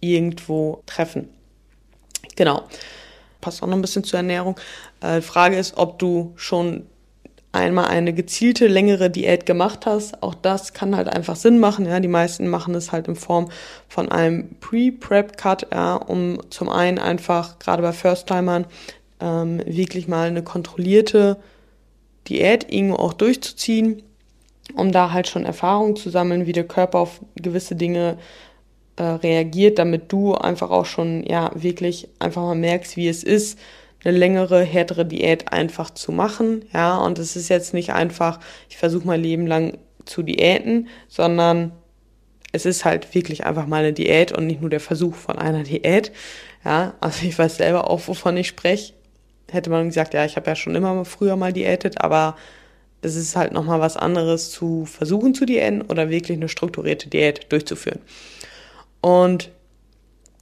irgendwo 0.00 0.82
treffen. 0.86 1.28
Genau. 2.36 2.62
Passt 3.40 3.62
auch 3.62 3.66
noch 3.66 3.76
ein 3.76 3.82
bisschen 3.82 4.04
zur 4.04 4.18
Ernährung. 4.18 4.58
Äh, 5.00 5.20
Frage 5.20 5.56
ist, 5.56 5.76
ob 5.76 5.98
du 5.98 6.32
schon 6.36 6.86
einmal 7.52 7.86
eine 7.86 8.12
gezielte 8.12 8.66
längere 8.68 9.10
Diät 9.10 9.44
gemacht 9.44 9.86
hast. 9.86 10.22
Auch 10.22 10.34
das 10.34 10.72
kann 10.72 10.96
halt 10.96 11.08
einfach 11.08 11.36
Sinn 11.36 11.58
machen. 11.58 11.86
Ja, 11.86 11.98
die 12.00 12.08
meisten 12.08 12.48
machen 12.48 12.74
es 12.74 12.92
halt 12.92 13.08
in 13.08 13.16
Form 13.16 13.50
von 13.88 14.10
einem 14.10 14.56
Pre-Prep-Cut, 14.60 15.68
ja, 15.72 15.96
um 15.96 16.40
zum 16.50 16.68
einen 16.68 16.98
einfach 16.98 17.58
gerade 17.58 17.82
bei 17.82 17.92
First-Timern 17.92 18.66
ähm, 19.20 19.62
wirklich 19.66 20.08
mal 20.08 20.28
eine 20.28 20.42
kontrollierte 20.42 21.38
Diät 22.28 22.72
irgendwo 22.72 22.96
auch 22.96 23.12
durchzuziehen 23.12 24.02
um 24.74 24.92
da 24.92 25.12
halt 25.12 25.28
schon 25.28 25.44
Erfahrung 25.44 25.96
zu 25.96 26.10
sammeln, 26.10 26.46
wie 26.46 26.52
der 26.52 26.66
Körper 26.66 26.98
auf 26.98 27.20
gewisse 27.36 27.76
Dinge 27.76 28.18
äh, 28.96 29.02
reagiert, 29.02 29.78
damit 29.78 30.12
du 30.12 30.34
einfach 30.34 30.70
auch 30.70 30.86
schon 30.86 31.24
ja 31.26 31.50
wirklich 31.54 32.08
einfach 32.18 32.42
mal 32.42 32.54
merkst, 32.54 32.96
wie 32.96 33.08
es 33.08 33.24
ist, 33.24 33.58
eine 34.04 34.16
längere, 34.16 34.62
härtere 34.62 35.04
Diät 35.04 35.52
einfach 35.52 35.90
zu 35.90 36.12
machen. 36.12 36.64
Ja, 36.72 36.96
und 36.98 37.18
es 37.18 37.36
ist 37.36 37.48
jetzt 37.48 37.74
nicht 37.74 37.92
einfach, 37.92 38.40
ich 38.68 38.78
versuche 38.78 39.06
mein 39.06 39.22
Leben 39.22 39.46
lang 39.46 39.78
zu 40.06 40.22
diäten, 40.22 40.88
sondern 41.08 41.72
es 42.52 42.66
ist 42.66 42.84
halt 42.84 43.14
wirklich 43.14 43.44
einfach 43.44 43.66
mal 43.66 43.80
eine 43.80 43.92
Diät 43.92 44.32
und 44.32 44.46
nicht 44.46 44.60
nur 44.60 44.70
der 44.70 44.80
Versuch 44.80 45.14
von 45.14 45.38
einer 45.38 45.62
Diät. 45.64 46.12
Ja, 46.64 46.94
also 47.00 47.26
ich 47.26 47.38
weiß 47.38 47.56
selber 47.56 47.90
auch, 47.90 48.06
wovon 48.06 48.36
ich 48.36 48.48
spreche. 48.48 48.94
Hätte 49.50 49.70
man 49.70 49.86
gesagt, 49.88 50.14
ja, 50.14 50.24
ich 50.24 50.36
habe 50.36 50.48
ja 50.48 50.56
schon 50.56 50.74
immer 50.74 51.04
früher 51.04 51.36
mal 51.36 51.52
diätet, 51.52 52.00
aber 52.00 52.36
es 53.02 53.16
ist 53.16 53.36
halt 53.36 53.52
nochmal 53.52 53.80
was 53.80 53.96
anderes 53.96 54.50
zu 54.50 54.84
versuchen 54.84 55.34
zu 55.34 55.46
diäten 55.46 55.82
oder 55.82 56.10
wirklich 56.10 56.36
eine 56.36 56.48
strukturierte 56.48 57.08
Diät 57.08 57.50
durchzuführen. 57.50 58.00
Und 59.00 59.50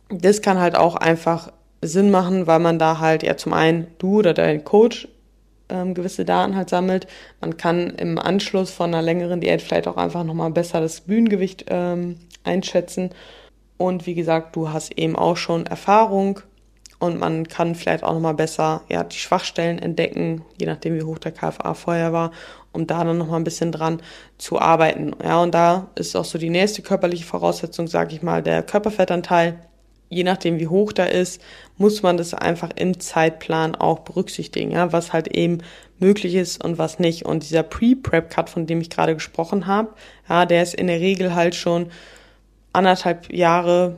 das 0.09 0.43
kann 0.43 0.59
halt 0.59 0.77
auch 0.77 0.97
einfach 0.97 1.53
Sinn 1.83 2.11
machen, 2.11 2.47
weil 2.47 2.59
man 2.59 2.79
da 2.79 2.99
halt 2.99 3.23
ja 3.23 3.37
zum 3.37 3.53
einen 3.53 3.87
du 3.99 4.19
oder 4.19 4.35
dein 4.35 4.65
Coach 4.65 5.07
ähm, 5.69 5.95
gewisse 5.95 6.25
Daten 6.25 6.57
halt 6.57 6.71
sammelt. 6.71 7.07
Man 7.41 7.57
kann 7.57 7.91
im 7.91 8.19
Anschluss 8.19 8.71
von 8.71 8.93
einer 8.93 9.03
längeren 9.03 9.41
Diät 9.41 9.63
vielleicht 9.63 9.87
auch 9.87 9.97
einfach 9.97 10.25
nochmal 10.25 10.51
besser 10.51 10.81
das 10.81 11.03
Bühnengewicht 11.03 11.67
ähm, 11.69 12.17
einschätzen. 12.43 13.11
Und 13.77 14.07
wie 14.07 14.15
gesagt, 14.15 14.57
du 14.57 14.71
hast 14.71 14.99
eben 14.99 15.15
auch 15.15 15.37
schon 15.37 15.67
Erfahrung 15.67 16.41
und 16.99 17.19
man 17.19 17.47
kann 17.47 17.75
vielleicht 17.75 18.03
auch 18.03 18.13
nochmal 18.13 18.35
besser 18.35 18.83
ja, 18.89 19.05
die 19.05 19.19
Schwachstellen 19.19 19.79
entdecken, 19.79 20.43
je 20.59 20.67
nachdem 20.67 20.97
wie 20.97 21.03
hoch 21.03 21.19
der 21.19 21.33
KFA 21.33 21.75
vorher 21.75 22.13
war, 22.13 22.33
um 22.73 22.87
da 22.87 23.05
dann 23.05 23.19
nochmal 23.19 23.41
ein 23.41 23.45
bisschen 23.45 23.73
dran 23.73 24.03
zu 24.37 24.59
arbeiten. 24.59 25.13
Ja, 25.23 25.41
und 25.41 25.55
da 25.55 25.89
ist 25.95 26.17
auch 26.17 26.25
so 26.25 26.39
die 26.39 26.51
nächste 26.51 26.83
körperliche 26.83 27.25
Voraussetzung, 27.25 27.87
sage 27.87 28.15
ich 28.15 28.23
mal, 28.23 28.43
der 28.43 28.63
Körperfettanteil. 28.63 29.61
Je 30.11 30.25
nachdem 30.25 30.59
wie 30.59 30.69
hoch 30.69 30.93
der 30.93 31.13
ist, 31.13 31.41
muss 31.77 32.03
man 32.03 32.17
das 32.17 32.33
einfach 32.33 32.71
im 32.77 32.99
Zeitplan 32.99 33.75
auch 33.75 34.01
berücksichtigen, 34.01 34.73
ja, 34.73 34.91
was 34.91 35.13
halt 35.13 35.29
eben 35.29 35.59
möglich 35.99 36.35
ist 36.35 36.65
und 36.65 36.79
was 36.79 36.99
nicht. 36.99 37.27
Und 37.27 37.43
dieser 37.43 37.63
Pre-Prep-Cut, 37.63 38.49
von 38.49 38.67
dem 38.67 38.81
ich 38.81 38.91
gerade 38.91 39.15
gesprochen 39.15 39.67
habe, 39.67 39.91
ja, 40.29 40.47
der 40.47 40.63
ist 40.63 40.75
in 40.75 40.87
der 40.87 41.01
Regel 41.01 41.35
halt 41.35 41.55
schon 41.55 41.91
anderthalb 42.73 43.33
Jahre 43.33 43.97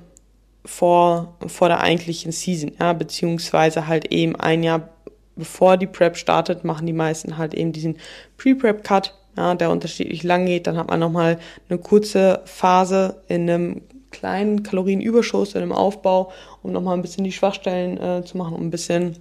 vor, 0.65 1.37
vor 1.47 1.69
der 1.69 1.81
eigentlichen 1.81 2.33
Season, 2.33 2.73
ja, 2.79 2.93
beziehungsweise 2.93 3.87
halt 3.87 4.13
eben 4.13 4.37
ein 4.37 4.63
Jahr 4.63 4.89
bevor 5.37 5.77
die 5.77 5.87
Prep 5.87 6.17
startet, 6.17 6.65
machen 6.65 6.87
die 6.87 6.93
meisten 6.93 7.39
halt 7.39 7.55
eben 7.55 7.73
diesen 7.73 7.97
Pre-Prep-Cut, 8.37 9.15
ja, 9.37 9.55
der 9.55 9.71
unterschiedlich 9.71 10.23
lang 10.23 10.47
geht. 10.47 10.67
Dann 10.67 10.77
hat 10.77 10.89
man 10.89 11.01
nochmal 11.01 11.39
eine 11.69 11.79
kurze 11.79 12.43
Phase 12.45 13.23
in 13.27 13.49
einem 13.49 13.83
kleinen 14.11 14.63
Kalorienüberschuss, 14.63 15.55
in 15.55 15.63
einem 15.63 15.73
Aufbau, 15.73 16.33
um 16.63 16.73
nochmal 16.73 16.97
ein 16.97 17.03
bisschen 17.03 17.25
die 17.25 17.33
Schwachstellen 17.33 17.99
äh, 17.99 18.25
zu 18.25 18.37
machen, 18.37 18.55
um 18.55 18.63
ein 18.63 18.71
bisschen 18.71 19.17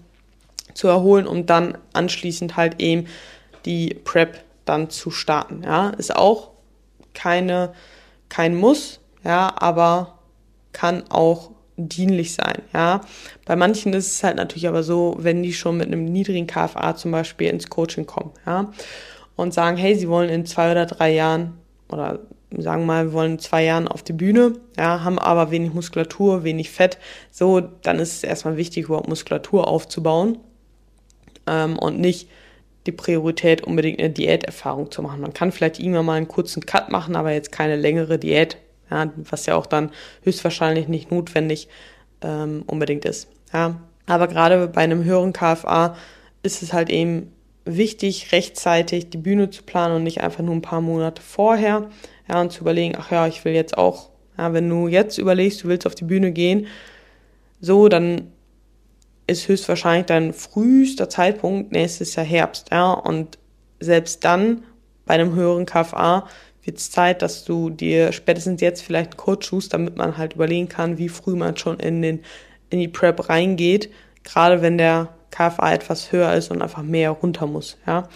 zu 0.73 0.88
erholen, 0.88 1.25
um 1.25 1.45
dann 1.45 1.78
anschließend 1.93 2.58
halt 2.58 2.80
eben 2.82 3.08
die 3.65 3.93
Prep 3.93 4.43
dann 4.65 4.89
zu 4.89 5.12
starten. 5.12 5.63
Ja, 5.63 5.89
ist 5.91 6.15
auch 6.15 6.52
keine, 7.13 7.73
kein 8.30 8.56
Muss, 8.56 8.99
ja, 9.23 9.54
aber 9.58 10.18
kann 10.71 11.03
auch 11.10 11.51
dienlich 11.77 12.34
sein, 12.34 12.62
ja. 12.73 13.01
Bei 13.45 13.55
manchen 13.55 13.93
ist 13.93 14.12
es 14.12 14.23
halt 14.23 14.36
natürlich 14.36 14.67
aber 14.67 14.84
so, 14.84 15.15
wenn 15.19 15.43
die 15.43 15.53
schon 15.53 15.77
mit 15.77 15.88
einem 15.88 16.05
niedrigen 16.05 16.47
KFA 16.47 16.95
zum 16.95 17.12
Beispiel 17.12 17.49
ins 17.49 17.69
Coaching 17.69 18.05
kommen, 18.05 18.32
ja, 18.45 18.71
und 19.36 19.53
sagen, 19.53 19.77
hey, 19.77 19.95
sie 19.95 20.10
wollen 20.10 20.29
in 20.29 20.45
zwei 20.45 20.71
oder 20.71 20.86
drei 20.86 21.13
Jahren 21.13 21.53
oder 21.89 22.19
sagen 22.58 22.82
wir 22.82 22.88
mal, 22.88 23.05
wir 23.05 23.13
wollen 23.13 23.34
in 23.34 23.39
zwei 23.39 23.63
Jahren 23.63 23.88
auf 23.88 24.03
die 24.03 24.13
Bühne, 24.13 24.53
ja, 24.77 25.03
haben 25.03 25.19
aber 25.19 25.51
wenig 25.51 25.73
Muskulatur, 25.73 26.43
wenig 26.43 26.69
Fett, 26.71 26.97
so, 27.32 27.62
dann 27.62 27.99
ist 27.99 28.15
es 28.15 28.23
erstmal 28.23 28.58
wichtig, 28.58 28.86
überhaupt 28.86 29.08
Muskulatur 29.08 29.67
aufzubauen 29.67 30.39
ähm, 31.47 31.77
und 31.77 31.99
nicht 31.99 32.29
die 32.86 32.91
Priorität, 32.91 33.63
unbedingt 33.63 33.99
eine 33.99 34.10
Diäterfahrung 34.10 34.89
zu 34.89 35.01
machen. 35.01 35.21
Man 35.21 35.34
kann 35.34 35.51
vielleicht 35.51 35.79
irgendwann 35.79 36.05
mal 36.05 36.13
einen 36.13 36.27
kurzen 36.27 36.65
Cut 36.65 36.89
machen, 36.89 37.15
aber 37.15 37.32
jetzt 37.32 37.51
keine 37.51 37.75
längere 37.75 38.17
Diät 38.17 38.58
ja, 38.89 39.12
was 39.15 39.45
ja 39.45 39.56
auch 39.56 39.65
dann 39.65 39.91
höchstwahrscheinlich 40.23 40.88
nicht 40.88 41.12
notwendig 41.12 41.67
ähm, 42.21 42.63
unbedingt 42.65 43.06
ist. 43.06 43.28
Ja. 43.54 43.80
Aber 44.06 44.28
gerade 44.28 44.67
bei 44.67 44.82
einem 44.82 45.04
höheren 45.04 45.34
KFA 45.34 45.95
ist 46.41 46.63
es 46.63 46.73
halt 46.73 46.89
eben 46.89 47.32
wichtig, 47.65 48.32
rechtzeitig 48.32 49.10
die 49.10 49.17
Bühne 49.17 49.49
zu 49.49 49.63
planen 49.63 49.97
und 49.97 50.04
nicht 50.04 50.21
einfach 50.21 50.43
nur 50.43 50.56
ein 50.56 50.62
paar 50.62 50.82
Monate 50.82 51.21
vorher. 51.21 51.89
Ja, 52.28 52.41
und 52.41 52.52
zu 52.52 52.62
überlegen, 52.62 52.95
ach 52.97 53.12
ja, 53.12 53.28
ich 53.28 53.45
will 53.45 53.54
jetzt 53.54 53.78
auch, 53.78 54.10
ja, 54.38 54.54
wenn 54.54 54.69
du 54.69 54.88
jetzt 54.88 55.17
überlegst, 55.17 55.63
du 55.63 55.67
willst 55.67 55.86
auf 55.88 55.95
die 55.95 56.06
Bühne 56.06 56.32
gehen, 56.32 56.67
so, 57.62 57.89
dann 57.89 58.32
ist 59.28 59.47
höchstwahrscheinlich 59.47 60.06
dein 60.06 60.34
frühester 60.34 61.10
Zeitpunkt 61.10 61.71
nächstes 61.71 62.15
Jahr 62.15 62.25
Herbst, 62.25 62.69
ja, 62.71 62.91
und 62.91 63.38
selbst 63.80 64.23
dann 64.23 64.63
bei 65.06 65.15
einem 65.15 65.36
höheren 65.36 65.65
KFA 65.65 66.28
wird 66.69 66.77
es 66.77 66.91
Zeit, 66.91 67.23
dass 67.23 67.45
du 67.45 67.71
dir 67.71 68.12
spätestens 68.12 68.62
jetzt 68.62 68.84
vielleicht 68.84 69.13
einen 69.13 69.17
Coach 69.17 69.49
suchst, 69.49 69.73
damit 69.73 69.97
man 69.97 70.17
halt 70.17 70.34
überlegen 70.34 70.69
kann, 70.69 70.99
wie 70.99 71.10
früh 71.10 71.36
man 71.36 71.58
schon 71.58 71.79
in, 71.79 72.03
den, 72.03 72.19
in 72.69 72.77
die 72.77 72.88
Prep 72.88 73.27
reingeht, 73.27 73.89
gerade 74.23 74.62
wenn 74.62 74.77
der 74.77 75.10
KFA 75.32 75.73
etwas 75.73 76.12
höher 76.12 76.32
ist 76.36 76.51
und 76.51 76.62
einfach 76.62 76.84
mehr 76.84 77.10
runter 77.10 77.47
muss, 77.47 77.77
ja. 77.88 78.08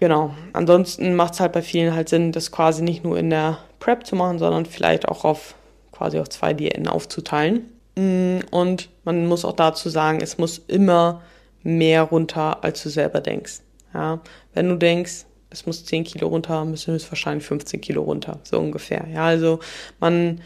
Genau. 0.00 0.34
Ansonsten 0.52 1.14
macht 1.14 1.34
es 1.34 1.40
halt 1.40 1.52
bei 1.52 1.62
vielen 1.62 1.94
halt 1.94 2.08
Sinn, 2.08 2.32
das 2.32 2.50
quasi 2.50 2.82
nicht 2.82 3.04
nur 3.04 3.16
in 3.16 3.30
der 3.30 3.58
Prep 3.78 4.04
zu 4.04 4.16
machen, 4.16 4.38
sondern 4.38 4.66
vielleicht 4.66 5.08
auch 5.08 5.24
auf 5.24 5.54
quasi 5.92 6.18
auf 6.18 6.28
zwei 6.28 6.52
Diäten 6.52 6.88
aufzuteilen. 6.88 7.70
Mm, 7.94 8.40
und 8.50 8.90
man 9.04 9.26
muss 9.26 9.44
auch 9.44 9.54
dazu 9.54 9.88
sagen, 9.88 10.20
es 10.20 10.36
muss 10.38 10.58
immer 10.66 11.22
mehr 11.62 12.02
runter, 12.02 12.62
als 12.62 12.82
du 12.82 12.90
selber 12.90 13.20
denkst. 13.20 13.60
Ja, 13.94 14.20
wenn 14.52 14.68
du 14.68 14.76
denkst, 14.76 15.24
es 15.50 15.66
muss 15.66 15.84
10 15.84 16.04
Kilo 16.04 16.28
runter, 16.28 16.64
müssen 16.64 16.94
es 16.94 17.10
wahrscheinlich 17.10 17.46
15 17.46 17.80
Kilo 17.80 18.02
runter, 18.02 18.40
so 18.42 18.58
ungefähr. 18.58 19.06
Ja, 19.12 19.24
also 19.24 19.60
man 20.00 20.40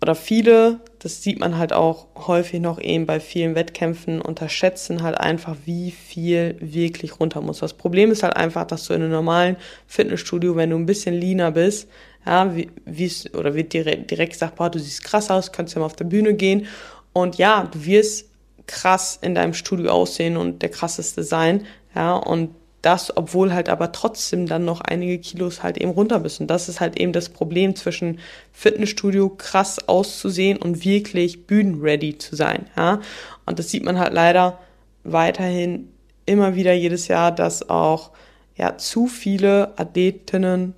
oder 0.00 0.14
viele, 0.14 0.78
das 1.00 1.22
sieht 1.22 1.40
man 1.40 1.58
halt 1.58 1.72
auch 1.72 2.06
häufig 2.14 2.60
noch 2.60 2.80
eben 2.80 3.04
bei 3.04 3.18
vielen 3.18 3.56
Wettkämpfen, 3.56 4.20
unterschätzen 4.20 5.02
halt 5.02 5.18
einfach, 5.18 5.56
wie 5.64 5.90
viel 5.90 6.56
wirklich 6.60 7.18
runter 7.18 7.40
muss. 7.40 7.58
Das 7.58 7.74
Problem 7.74 8.12
ist 8.12 8.22
halt 8.22 8.36
einfach, 8.36 8.64
dass 8.64 8.86
du 8.86 8.94
in 8.94 9.02
einem 9.02 9.10
normalen 9.10 9.56
Fitnessstudio, 9.88 10.54
wenn 10.54 10.70
du 10.70 10.76
ein 10.76 10.86
bisschen 10.86 11.14
leaner 11.14 11.50
bist, 11.50 11.88
ja, 12.24 12.54
wie, 12.54 13.10
oder 13.32 13.54
wird 13.54 13.72
direkt, 13.72 14.10
direkt 14.10 14.34
gesagt, 14.34 14.56
boah, 14.56 14.70
du 14.70 14.78
siehst 14.78 15.02
krass 15.02 15.30
aus, 15.30 15.50
kannst 15.50 15.74
ja 15.74 15.80
mal 15.80 15.86
auf 15.86 15.96
der 15.96 16.04
Bühne 16.04 16.34
gehen. 16.34 16.66
Und 17.12 17.36
ja, 17.38 17.68
du 17.72 17.84
wirst 17.84 18.28
krass 18.66 19.18
in 19.20 19.34
deinem 19.34 19.54
Studio 19.54 19.90
aussehen 19.90 20.36
und 20.36 20.62
der 20.62 20.68
krasseste 20.68 21.24
sein, 21.24 21.66
ja, 21.94 22.14
und 22.14 22.50
das, 22.82 23.16
obwohl 23.16 23.52
halt 23.52 23.68
aber 23.68 23.90
trotzdem 23.92 24.46
dann 24.46 24.64
noch 24.64 24.80
einige 24.80 25.18
Kilos 25.18 25.62
halt 25.62 25.78
eben 25.78 25.90
runter 25.90 26.20
müssen. 26.20 26.46
Das 26.46 26.68
ist 26.68 26.80
halt 26.80 26.98
eben 26.98 27.12
das 27.12 27.28
Problem 27.28 27.74
zwischen 27.74 28.20
Fitnessstudio 28.52 29.30
krass 29.30 29.88
auszusehen 29.88 30.58
und 30.58 30.84
wirklich 30.84 31.46
bühnenready 31.46 32.18
zu 32.18 32.36
sein, 32.36 32.66
ja. 32.76 33.00
Und 33.46 33.58
das 33.58 33.70
sieht 33.70 33.84
man 33.84 33.98
halt 33.98 34.12
leider 34.12 34.58
weiterhin 35.02 35.88
immer 36.26 36.54
wieder 36.54 36.72
jedes 36.72 37.08
Jahr, 37.08 37.32
dass 37.32 37.68
auch, 37.68 38.10
ja, 38.56 38.76
zu 38.76 39.06
viele 39.06 39.72
Athletinnen 39.78 40.74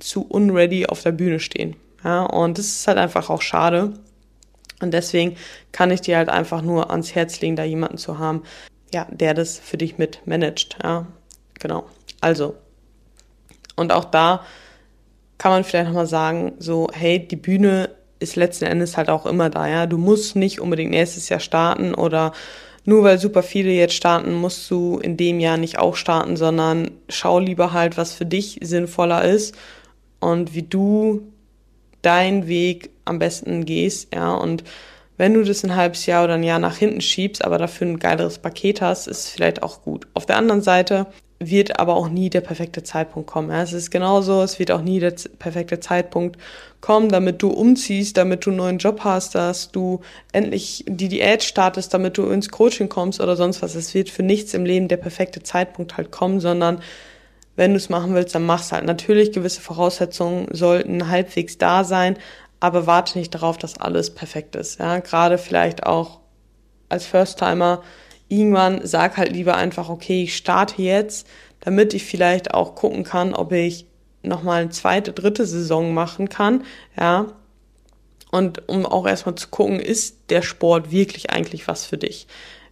zu 0.00 0.22
unready 0.22 0.86
auf 0.86 1.02
der 1.02 1.12
Bühne 1.12 1.38
stehen, 1.38 1.76
ja. 2.02 2.24
Und 2.24 2.58
das 2.58 2.66
ist 2.66 2.88
halt 2.88 2.98
einfach 2.98 3.30
auch 3.30 3.42
schade. 3.42 3.92
Und 4.80 4.92
deswegen 4.92 5.36
kann 5.72 5.90
ich 5.90 6.00
dir 6.00 6.16
halt 6.16 6.28
einfach 6.28 6.62
nur 6.62 6.90
ans 6.90 7.14
Herz 7.14 7.40
legen, 7.40 7.56
da 7.56 7.64
jemanden 7.64 7.98
zu 7.98 8.18
haben, 8.18 8.42
ja, 8.92 9.06
der 9.10 9.34
das 9.34 9.58
für 9.58 9.76
dich 9.76 9.98
mit 9.98 10.26
managt, 10.26 10.78
ja. 10.82 11.06
Genau. 11.58 11.84
Also. 12.20 12.56
Und 13.76 13.92
auch 13.92 14.04
da 14.06 14.44
kann 15.38 15.52
man 15.52 15.64
vielleicht 15.64 15.86
nochmal 15.86 16.06
sagen, 16.06 16.54
so, 16.58 16.88
hey, 16.92 17.26
die 17.26 17.36
Bühne 17.36 17.90
ist 18.18 18.34
letzten 18.34 18.64
Endes 18.64 18.96
halt 18.96 19.08
auch 19.08 19.26
immer 19.26 19.50
da, 19.50 19.68
ja. 19.68 19.86
Du 19.86 19.98
musst 19.98 20.36
nicht 20.36 20.60
unbedingt 20.60 20.90
nächstes 20.90 21.28
Jahr 21.28 21.40
starten 21.40 21.94
oder 21.94 22.32
nur 22.84 23.04
weil 23.04 23.18
super 23.18 23.42
viele 23.42 23.70
jetzt 23.70 23.94
starten, 23.94 24.32
musst 24.32 24.70
du 24.70 24.98
in 24.98 25.16
dem 25.16 25.40
Jahr 25.40 25.58
nicht 25.58 25.78
auch 25.78 25.94
starten, 25.94 26.36
sondern 26.36 26.90
schau 27.08 27.38
lieber 27.38 27.72
halt, 27.72 27.96
was 27.96 28.14
für 28.14 28.26
dich 28.26 28.58
sinnvoller 28.62 29.24
ist 29.24 29.54
und 30.20 30.54
wie 30.54 30.62
du 30.62 31.22
deinen 32.02 32.48
Weg 32.48 32.90
am 33.04 33.18
besten 33.18 33.64
gehst, 33.64 34.14
ja. 34.14 34.34
Und 34.34 34.64
wenn 35.16 35.34
du 35.34 35.42
das 35.42 35.64
ein 35.64 35.76
halbes 35.76 36.06
Jahr 36.06 36.24
oder 36.24 36.34
ein 36.34 36.44
Jahr 36.44 36.60
nach 36.60 36.76
hinten 36.76 37.00
schiebst, 37.00 37.44
aber 37.44 37.58
dafür 37.58 37.88
ein 37.88 37.98
geileres 37.98 38.38
Paket 38.38 38.80
hast, 38.80 39.06
ist 39.06 39.28
vielleicht 39.28 39.62
auch 39.62 39.82
gut. 39.82 40.06
Auf 40.14 40.26
der 40.26 40.36
anderen 40.36 40.62
Seite 40.62 41.06
wird 41.40 41.78
aber 41.78 41.94
auch 41.94 42.08
nie 42.08 42.30
der 42.30 42.40
perfekte 42.40 42.82
Zeitpunkt 42.82 43.30
kommen. 43.30 43.50
Es 43.50 43.72
ist 43.72 43.90
genauso, 43.90 44.42
es 44.42 44.58
wird 44.58 44.72
auch 44.72 44.82
nie 44.82 44.98
der 44.98 45.14
perfekte 45.38 45.78
Zeitpunkt 45.78 46.36
kommen, 46.80 47.08
damit 47.10 47.42
du 47.42 47.50
umziehst, 47.50 48.16
damit 48.16 48.44
du 48.44 48.50
einen 48.50 48.56
neuen 48.56 48.78
Job 48.78 49.00
hast, 49.04 49.34
dass 49.36 49.70
du 49.70 50.00
endlich 50.32 50.84
die 50.88 51.08
Diät 51.08 51.44
startest, 51.44 51.94
damit 51.94 52.18
du 52.18 52.26
ins 52.26 52.48
Coaching 52.48 52.88
kommst 52.88 53.20
oder 53.20 53.36
sonst 53.36 53.62
was. 53.62 53.76
Es 53.76 53.94
wird 53.94 54.10
für 54.10 54.24
nichts 54.24 54.52
im 54.54 54.64
Leben 54.64 54.88
der 54.88 54.96
perfekte 54.96 55.42
Zeitpunkt 55.42 55.96
halt 55.96 56.10
kommen, 56.10 56.40
sondern 56.40 56.80
wenn 57.54 57.72
du 57.72 57.76
es 57.76 57.88
machen 57.88 58.14
willst, 58.14 58.34
dann 58.34 58.46
mach's 58.46 58.72
halt. 58.72 58.84
Natürlich 58.84 59.32
gewisse 59.32 59.60
Voraussetzungen 59.60 60.48
sollten 60.52 61.08
halbwegs 61.08 61.58
da 61.58 61.84
sein, 61.84 62.16
aber 62.60 62.86
warte 62.86 63.18
nicht 63.18 63.34
darauf, 63.34 63.58
dass 63.58 63.78
alles 63.78 64.14
perfekt 64.14 64.56
ist. 64.56 64.80
Ja, 64.80 64.98
gerade 64.98 65.38
vielleicht 65.38 65.84
auch 65.84 66.18
als 66.88 67.06
First-Timer 67.06 67.82
irgendwann 68.28 68.86
sag 68.86 69.16
halt 69.16 69.32
lieber 69.32 69.56
einfach, 69.56 69.88
okay, 69.88 70.22
ich 70.22 70.36
starte 70.36 70.82
jetzt, 70.82 71.26
damit 71.60 71.94
ich 71.94 72.04
vielleicht 72.04 72.54
auch 72.54 72.74
gucken 72.74 73.04
kann, 73.04 73.34
ob 73.34 73.52
ich 73.52 73.86
nochmal 74.22 74.62
eine 74.62 74.70
zweite, 74.70 75.12
dritte 75.12 75.46
Saison 75.46 75.94
machen 75.94 76.28
kann, 76.28 76.64
ja. 76.98 77.26
Und 78.30 78.68
um 78.68 78.84
auch 78.84 79.06
erstmal 79.06 79.36
zu 79.36 79.48
gucken, 79.48 79.80
ist 79.80 80.30
der 80.30 80.42
Sport 80.42 80.90
wirklich 80.90 81.30
eigentlich 81.30 81.66
was 81.66 81.86
für 81.86 81.96
dich? 81.96 82.26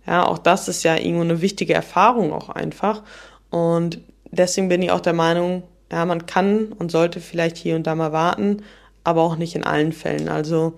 Ja, 0.07 0.27
auch 0.27 0.39
das 0.39 0.69
ist 0.69 0.83
ja 0.83 0.97
irgendwo 0.97 1.23
eine 1.23 1.41
wichtige 1.41 1.73
Erfahrung 1.73 2.33
auch 2.33 2.51
einfach. 2.51 3.03
Und 3.51 4.01
deswegen 4.31 4.69
bin 4.69 4.83
ich 4.83 4.91
auch 4.91 5.01
der 5.01 5.15
Meinung, 5.15 5.63
ja, 5.91 6.05
man 6.05 6.27
kann 6.27 6.73
und 6.73 6.91
sollte 6.91 7.21
vielleicht 7.21 7.57
hier 7.57 7.77
und 7.77 7.87
da 7.87 7.95
mal 7.95 8.13
warten, 8.13 8.65
aber 9.03 9.23
auch 9.23 9.37
nicht 9.37 9.55
in 9.55 9.65
allen 9.65 9.93
Fällen. 9.93 10.29
Also, 10.29 10.75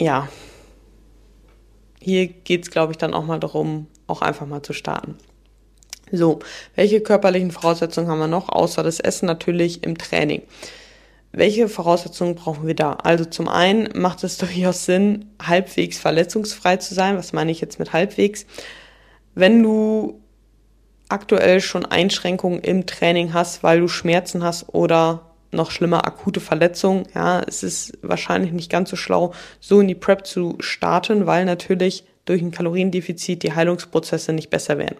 ja, 0.00 0.28
hier 2.00 2.28
geht 2.28 2.64
es, 2.64 2.70
glaube 2.70 2.92
ich, 2.92 2.98
dann 2.98 3.14
auch 3.14 3.24
mal 3.24 3.38
darum, 3.38 3.86
auch 4.06 4.22
einfach 4.22 4.46
mal 4.46 4.62
zu 4.62 4.72
starten. 4.72 5.16
So, 6.12 6.40
welche 6.74 7.00
körperlichen 7.00 7.52
Voraussetzungen 7.52 8.08
haben 8.08 8.18
wir 8.18 8.26
noch, 8.26 8.48
außer 8.48 8.82
das 8.82 9.00
Essen 9.00 9.26
natürlich 9.26 9.84
im 9.84 9.96
Training? 9.96 10.42
Welche 11.32 11.68
Voraussetzungen 11.68 12.34
brauchen 12.34 12.66
wir 12.66 12.74
da? 12.74 12.94
Also 12.94 13.24
zum 13.24 13.48
einen 13.48 13.88
macht 13.94 14.24
es 14.24 14.38
durchaus 14.38 14.86
Sinn, 14.86 15.26
halbwegs 15.40 15.98
verletzungsfrei 15.98 16.78
zu 16.78 16.94
sein. 16.94 17.16
Was 17.16 17.32
meine 17.32 17.52
ich 17.52 17.60
jetzt 17.60 17.78
mit 17.78 17.92
halbwegs? 17.92 18.46
Wenn 19.34 19.62
du 19.62 20.20
aktuell 21.08 21.60
schon 21.60 21.84
Einschränkungen 21.84 22.60
im 22.60 22.86
Training 22.86 23.32
hast, 23.32 23.62
weil 23.62 23.80
du 23.80 23.88
Schmerzen 23.88 24.42
hast 24.42 24.68
oder 24.74 25.29
noch 25.52 25.70
schlimmer 25.70 26.06
akute 26.06 26.40
Verletzung. 26.40 27.04
Ja, 27.14 27.40
es 27.46 27.62
ist 27.62 27.98
wahrscheinlich 28.02 28.52
nicht 28.52 28.70
ganz 28.70 28.90
so 28.90 28.96
schlau, 28.96 29.32
so 29.60 29.80
in 29.80 29.88
die 29.88 29.94
Prep 29.94 30.26
zu 30.26 30.56
starten, 30.60 31.26
weil 31.26 31.44
natürlich 31.44 32.04
durch 32.24 32.42
ein 32.42 32.50
Kaloriendefizit 32.50 33.42
die 33.42 33.54
Heilungsprozesse 33.54 34.32
nicht 34.32 34.50
besser 34.50 34.78
werden 34.78 34.96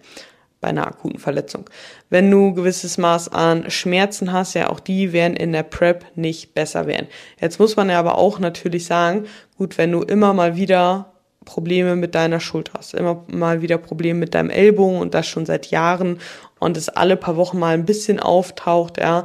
bei 0.60 0.68
einer 0.68 0.86
akuten 0.86 1.18
Verletzung. 1.18 1.68
Wenn 2.10 2.30
du 2.30 2.52
gewisses 2.52 2.98
Maß 2.98 3.30
an 3.30 3.70
Schmerzen 3.70 4.32
hast, 4.32 4.54
ja, 4.54 4.68
auch 4.68 4.80
die 4.80 5.12
werden 5.12 5.36
in 5.36 5.52
der 5.52 5.62
Prep 5.62 6.04
nicht 6.16 6.54
besser 6.54 6.86
werden. 6.86 7.06
Jetzt 7.40 7.58
muss 7.58 7.76
man 7.76 7.88
ja 7.88 7.98
aber 7.98 8.18
auch 8.18 8.38
natürlich 8.38 8.84
sagen, 8.84 9.24
gut, 9.56 9.78
wenn 9.78 9.92
du 9.92 10.02
immer 10.02 10.34
mal 10.34 10.56
wieder 10.56 11.12
Probleme 11.46 11.96
mit 11.96 12.14
deiner 12.14 12.40
Schulter 12.40 12.74
hast, 12.76 12.92
immer 12.92 13.24
mal 13.28 13.62
wieder 13.62 13.78
Probleme 13.78 14.18
mit 14.18 14.34
deinem 14.34 14.50
Ellbogen 14.50 14.98
und 14.98 15.14
das 15.14 15.26
schon 15.26 15.46
seit 15.46 15.66
Jahren 15.68 16.20
und 16.58 16.76
es 16.76 16.90
alle 16.90 17.16
paar 17.16 17.36
Wochen 17.36 17.58
mal 17.58 17.72
ein 17.72 17.86
bisschen 17.86 18.20
auftaucht, 18.20 18.98
ja, 18.98 19.24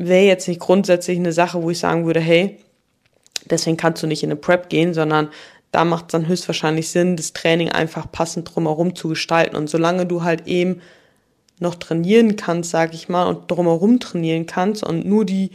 wäre 0.00 0.24
jetzt 0.24 0.48
nicht 0.48 0.60
grundsätzlich 0.60 1.18
eine 1.18 1.32
Sache, 1.32 1.62
wo 1.62 1.70
ich 1.70 1.78
sagen 1.78 2.06
würde, 2.06 2.20
hey, 2.20 2.56
deswegen 3.48 3.76
kannst 3.76 4.02
du 4.02 4.06
nicht 4.06 4.22
in 4.22 4.30
eine 4.30 4.40
Prep 4.40 4.68
gehen, 4.68 4.94
sondern 4.94 5.28
da 5.72 5.84
macht 5.84 6.06
es 6.06 6.12
dann 6.12 6.26
höchstwahrscheinlich 6.26 6.88
Sinn, 6.88 7.16
das 7.16 7.32
Training 7.32 7.68
einfach 7.68 8.10
passend 8.10 8.54
drumherum 8.54 8.96
zu 8.96 9.08
gestalten. 9.08 9.56
Und 9.56 9.70
solange 9.70 10.06
du 10.06 10.22
halt 10.22 10.46
eben 10.46 10.80
noch 11.60 11.74
trainieren 11.74 12.36
kannst, 12.36 12.70
sag 12.70 12.94
ich 12.94 13.08
mal, 13.08 13.26
und 13.26 13.50
drumherum 13.50 14.00
trainieren 14.00 14.46
kannst 14.46 14.82
und 14.82 15.06
nur 15.06 15.24
die 15.24 15.50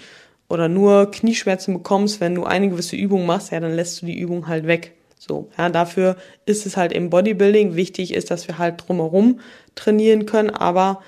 oder 0.48 0.70
nur 0.70 1.10
Knieschmerzen 1.10 1.74
bekommst, 1.74 2.22
wenn 2.22 2.36
du 2.36 2.44
eine 2.44 2.70
gewisse 2.70 2.96
Übung 2.96 3.26
machst, 3.26 3.52
ja, 3.52 3.60
dann 3.60 3.76
lässt 3.76 4.02
du 4.02 4.06
die 4.06 4.20
Übung 4.20 4.48
halt 4.48 4.68
weg. 4.68 4.94
So, 5.18 5.50
ja, 5.58 5.70
dafür 5.70 6.18
ist 6.46 6.68
es 6.68 6.78
halt 6.78 6.94
im 6.94 7.10
Bodybuilding 7.10 7.76
wichtig 7.76 8.14
ist, 8.14 8.30
dass 8.30 8.48
wir 8.48 8.60
halt 8.60 8.88
drumherum 8.88 9.40
trainieren 9.74 10.28
können, 10.28 10.52
aber 10.52 11.02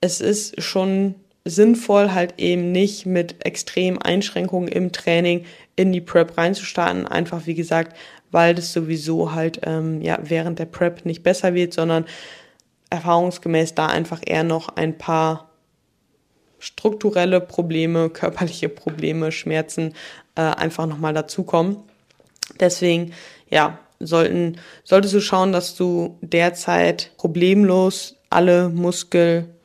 es 0.00 0.20
ist 0.20 0.62
schon 0.62 1.16
sinnvoll, 1.46 2.12
halt 2.12 2.34
eben 2.38 2.72
nicht 2.72 3.06
mit 3.06 3.44
extremen 3.44 3.98
Einschränkungen 4.02 4.68
im 4.68 4.92
Training 4.92 5.44
in 5.76 5.92
die 5.92 6.00
Prep 6.00 6.36
reinzustarten. 6.36 7.06
Einfach 7.06 7.46
wie 7.46 7.54
gesagt, 7.54 7.96
weil 8.30 8.54
das 8.54 8.72
sowieso 8.72 9.32
halt 9.32 9.60
ähm, 9.64 10.02
ja 10.02 10.18
während 10.22 10.58
der 10.58 10.66
Prep 10.66 11.06
nicht 11.06 11.22
besser 11.22 11.54
wird, 11.54 11.72
sondern 11.72 12.04
erfahrungsgemäß 12.90 13.74
da 13.74 13.86
einfach 13.86 14.20
eher 14.24 14.44
noch 14.44 14.68
ein 14.70 14.98
paar 14.98 15.50
strukturelle 16.58 17.40
Probleme, 17.40 18.10
körperliche 18.10 18.68
Probleme, 18.68 19.30
Schmerzen 19.30 19.94
äh, 20.34 20.42
einfach 20.42 20.86
nochmal 20.86 21.14
dazukommen. 21.14 21.78
Deswegen, 22.58 23.12
ja, 23.48 23.78
sollten, 24.00 24.58
solltest 24.84 25.14
du 25.14 25.20
schauen, 25.20 25.52
dass 25.52 25.74
du 25.74 26.18
derzeit 26.20 27.12
problemlos 27.16 28.16
alle 28.30 28.68
Muskel 28.68 29.55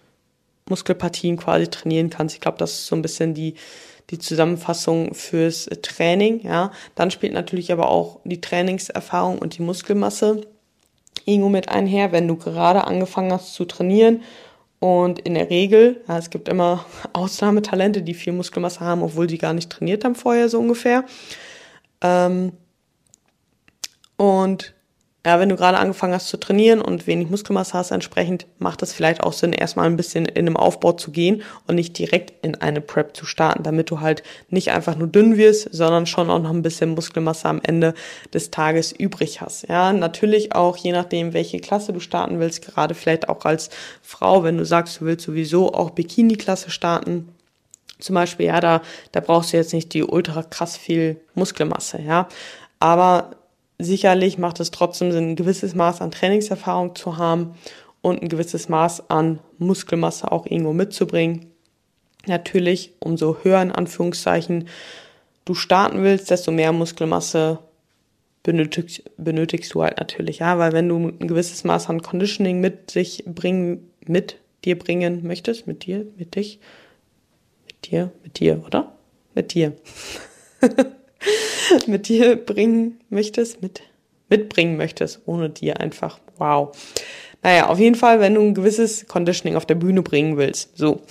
Muskelpartien 0.72 1.38
quasi 1.38 1.68
trainieren 1.68 2.10
kannst. 2.10 2.36
Ich 2.36 2.42
glaube, 2.42 2.58
das 2.58 2.72
ist 2.72 2.88
so 2.88 2.96
ein 2.96 3.02
bisschen 3.02 3.34
die, 3.34 3.56
die 4.10 4.18
Zusammenfassung 4.18 5.14
fürs 5.14 5.70
Training, 5.82 6.42
ja. 6.42 6.72
Dann 6.96 7.12
spielt 7.12 7.34
natürlich 7.34 7.72
aber 7.72 7.90
auch 7.90 8.20
die 8.24 8.42
Trainingserfahrung 8.42 9.38
und 9.38 9.58
die 9.58 9.62
Muskelmasse 9.62 10.42
irgendwo 11.26 11.50
mit 11.50 11.70
einher, 11.70 12.12
wenn 12.12 12.28
du 12.28 12.36
gerade 12.36 12.86
angefangen 12.86 13.32
hast 13.32 13.54
zu 13.54 13.66
trainieren. 13.66 14.24
Und 14.80 15.20
in 15.20 15.36
der 15.36 15.50
Regel, 15.50 16.02
ja, 16.08 16.18
es 16.18 16.30
gibt 16.32 16.50
immer 16.50 16.86
Ausnahmetalente, 17.14 18.02
die 18.02 18.14
viel 18.14 18.34
Muskelmasse 18.34 18.80
haben, 18.80 19.04
obwohl 19.04 19.28
die 19.28 19.38
gar 19.38 19.54
nicht 19.54 19.70
trainiert 19.70 20.04
haben 20.04 20.16
vorher, 20.16 20.50
so 20.50 20.60
ungefähr. 20.60 21.06
Ähm, 22.02 22.54
und 24.18 24.74
ja, 25.24 25.40
wenn 25.40 25.50
du 25.50 25.56
gerade 25.56 25.78
angefangen 25.78 26.16
hast 26.16 26.30
zu 26.30 26.38
trainieren 26.38 26.82
und 26.82 27.06
wenig 27.06 27.30
Muskelmasse 27.30 27.74
hast, 27.74 27.92
entsprechend 27.92 28.48
macht 28.58 28.82
es 28.82 28.92
vielleicht 28.92 29.22
auch 29.22 29.34
Sinn, 29.34 29.54
erstmal 29.54 29.86
ein 29.86 29.96
bisschen 29.96 30.26
in 30.26 30.48
einem 30.48 30.58
Aufbau 30.58 30.94
zu 30.94 31.12
gehen 31.12 31.44
und 31.68 31.76
nicht 31.76 31.96
direkt 32.00 32.34
in 32.44 32.56
eine 32.56 32.82
Prep 32.82 33.16
zu 33.16 33.28
starten, 33.28 33.62
damit 33.62 33.92
du 33.92 34.02
halt 34.02 34.24
nicht 34.50 34.72
einfach 34.72 34.96
nur 34.96 35.08
dünn 35.08 35.38
wirst, 35.38 35.70
sondern 35.72 36.08
schon 36.08 36.32
auch 36.32 36.42
noch 36.42 36.50
ein 36.50 36.64
bisschen 36.64 36.96
Muskelmasse 36.96 37.48
am 37.48 37.62
Ende 37.62 37.94
des 38.34 38.50
Tages 38.50 38.92
übrig 38.92 39.42
hast. 39.42 39.68
Ja, 39.70 39.94
natürlich 39.94 40.56
auch 40.56 40.76
je 40.76 40.92
nachdem, 40.92 41.34
welche 41.34 41.60
Klasse 41.60 41.94
du 41.94 42.00
starten 42.00 42.40
willst, 42.40 42.66
gerade 42.66 42.96
vielleicht 42.96 43.30
auch 43.30 43.46
als 43.46 43.70
Frau, 44.02 44.44
wenn 44.44 44.58
du 44.58 44.66
sagst, 44.66 45.02
du 45.02 45.06
willst 45.06 45.26
sowieso 45.26 45.72
auch 45.72 45.92
Bikini-Klasse 45.92 46.72
starten, 46.72 47.30
zum 48.00 48.16
Beispiel, 48.16 48.48
ja, 48.48 48.60
da, 48.60 48.82
da 49.12 49.20
brauchst 49.20 49.54
du 49.54 49.58
jetzt 49.58 49.74
nicht 49.74 49.94
die 49.94 50.04
ultra 50.04 50.42
krass 50.42 50.76
viel 50.76 51.22
Muskelmasse, 51.36 52.02
ja. 52.02 52.28
Aber 52.80 53.36
sicherlich 53.84 54.38
macht 54.38 54.60
es 54.60 54.72
trotzdem 54.72 55.12
Sinn, 55.12 55.32
ein 55.32 55.36
gewisses 55.36 55.76
Maß 55.76 56.02
an 56.02 56.12
Trainingserfahrung 56.12 56.96
zu 56.96 57.18
haben 57.18 57.56
und 58.02 58.22
ein 58.22 58.30
gewisses 58.30 58.70
Maß 58.70 59.10
an 59.10 59.40
Muskelmasse 59.58 60.32
auch 60.32 60.46
irgendwo 60.46 60.74
mitzubringen. 60.74 61.48
Natürlich, 62.28 62.94
umso 63.00 63.38
höher 63.44 63.62
in 63.62 63.72
Anführungszeichen 63.72 64.68
du 65.46 65.54
starten 65.54 66.04
willst, 66.04 66.30
desto 66.30 66.52
mehr 66.52 66.72
Muskelmasse 66.72 67.60
benötigst, 68.44 69.04
benötigst 69.18 69.74
du 69.74 69.84
halt 69.84 69.98
natürlich, 69.98 70.40
ja, 70.40 70.58
weil 70.58 70.72
wenn 70.72 70.90
du 70.90 70.98
ein 70.98 71.28
gewisses 71.28 71.64
Maß 71.64 71.90
an 71.90 72.02
Conditioning 72.02 72.60
mit 72.60 72.92
sich 72.92 73.24
bringen, 73.26 73.92
mit 74.06 74.38
dir 74.66 74.78
bringen 74.78 75.26
möchtest, 75.26 75.68
mit 75.68 75.86
dir, 75.86 76.06
mit 76.18 76.36
dich, 76.36 76.60
mit 77.68 77.92
dir, 77.92 78.12
mit 78.24 78.40
dir, 78.40 78.64
oder? 78.66 78.96
Mit 79.34 79.54
dir. 79.54 79.74
mit 81.88 82.08
dir 82.08 82.36
bringen 82.36 83.00
möchtest, 83.10 83.62
mit, 83.62 83.82
mitbringen 84.30 84.78
möchtest, 84.78 85.22
ohne 85.26 85.50
dir 85.50 85.80
einfach. 85.80 86.20
Wow. 86.38 86.76
Naja, 87.44 87.70
auf 87.70 87.80
jeden 87.80 87.96
Fall, 87.96 88.20
wenn 88.20 88.36
du 88.36 88.42
ein 88.42 88.54
gewisses 88.54 89.08
Conditioning 89.08 89.56
auf 89.56 89.66
der 89.66 89.76
Bühne 89.76 90.04
bringen 90.04 90.38
willst, 90.38 90.78
so, 90.78 91.02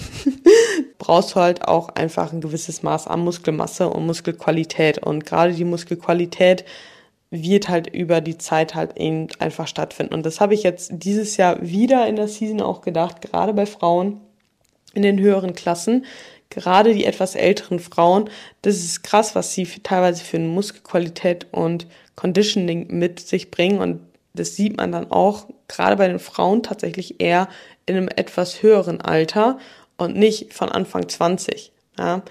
brauchst 0.98 1.32
du 1.32 1.40
halt 1.40 1.66
auch 1.66 1.88
einfach 1.88 2.32
ein 2.32 2.40
gewisses 2.40 2.82
Maß 2.82 3.08
an 3.08 3.20
Muskelmasse 3.20 3.88
und 3.88 4.06
Muskelqualität. 4.06 4.98
Und 4.98 5.26
gerade 5.26 5.52
die 5.52 5.64
Muskelqualität 5.64 6.64
wird 7.30 7.68
halt 7.68 7.92
über 7.92 8.20
die 8.20 8.38
Zeit 8.38 8.74
halt 8.74 8.96
eben 8.96 9.28
einfach 9.38 9.66
stattfinden. 9.66 10.14
Und 10.14 10.26
das 10.26 10.40
habe 10.40 10.54
ich 10.54 10.62
jetzt 10.62 10.90
dieses 10.92 11.36
Jahr 11.36 11.60
wieder 11.62 12.06
in 12.06 12.16
der 12.16 12.28
Season 12.28 12.60
auch 12.60 12.80
gedacht, 12.80 13.22
gerade 13.22 13.52
bei 13.52 13.66
Frauen 13.66 14.20
in 14.94 15.02
den 15.02 15.18
höheren 15.18 15.54
Klassen 15.54 16.04
gerade 16.50 16.92
die 16.94 17.04
etwas 17.04 17.36
älteren 17.36 17.78
Frauen, 17.78 18.28
das 18.62 18.76
ist 18.76 19.02
krass, 19.02 19.34
was 19.34 19.54
sie 19.54 19.64
teilweise 19.64 20.22
für 20.24 20.36
eine 20.36 20.48
Muskelqualität 20.48 21.46
und 21.52 21.86
Conditioning 22.16 22.88
mit 22.90 23.20
sich 23.20 23.50
bringen. 23.50 23.78
Und 23.78 24.00
das 24.34 24.56
sieht 24.56 24.76
man 24.76 24.92
dann 24.92 25.10
auch 25.10 25.46
gerade 25.68 25.96
bei 25.96 26.08
den 26.08 26.18
Frauen 26.18 26.62
tatsächlich 26.62 27.20
eher 27.20 27.48
in 27.86 27.96
einem 27.96 28.08
etwas 28.08 28.62
höheren 28.62 29.00
Alter 29.00 29.58
und 29.96 30.16
nicht 30.16 30.52
von 30.52 30.68
Anfang 30.68 31.08
20. 31.08 31.72
Ja, 31.98 32.22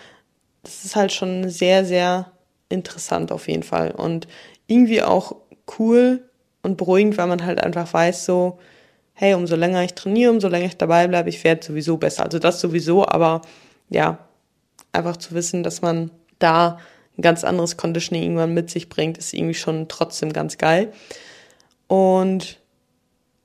das 0.63 0.85
ist 0.85 0.95
halt 0.95 1.11
schon 1.11 1.49
sehr, 1.49 1.85
sehr 1.85 2.31
interessant 2.69 3.31
auf 3.31 3.47
jeden 3.47 3.63
Fall 3.63 3.91
und 3.91 4.27
irgendwie 4.67 5.01
auch 5.01 5.35
cool 5.79 6.29
und 6.61 6.77
beruhigend, 6.77 7.17
weil 7.17 7.27
man 7.27 7.45
halt 7.45 7.63
einfach 7.63 7.91
weiß, 7.91 8.25
so, 8.25 8.59
hey, 9.13 9.33
umso 9.33 9.55
länger 9.55 9.83
ich 9.83 9.93
trainiere, 9.93 10.31
umso 10.31 10.47
länger 10.47 10.67
ich 10.67 10.77
dabei 10.77 11.07
bleibe, 11.07 11.29
ich 11.29 11.43
werde 11.43 11.65
sowieso 11.65 11.97
besser. 11.97 12.23
Also 12.23 12.39
das 12.39 12.61
sowieso, 12.61 13.07
aber 13.07 13.41
ja, 13.89 14.19
einfach 14.91 15.17
zu 15.17 15.33
wissen, 15.33 15.63
dass 15.63 15.81
man 15.81 16.11
da 16.39 16.79
ein 17.17 17.21
ganz 17.21 17.43
anderes 17.43 17.77
Conditioning 17.77 18.23
irgendwann 18.23 18.53
mit 18.53 18.69
sich 18.69 18.89
bringt, 18.89 19.17
ist 19.17 19.33
irgendwie 19.33 19.53
schon 19.53 19.87
trotzdem 19.87 20.31
ganz 20.31 20.57
geil. 20.57 20.93
Und 21.87 22.59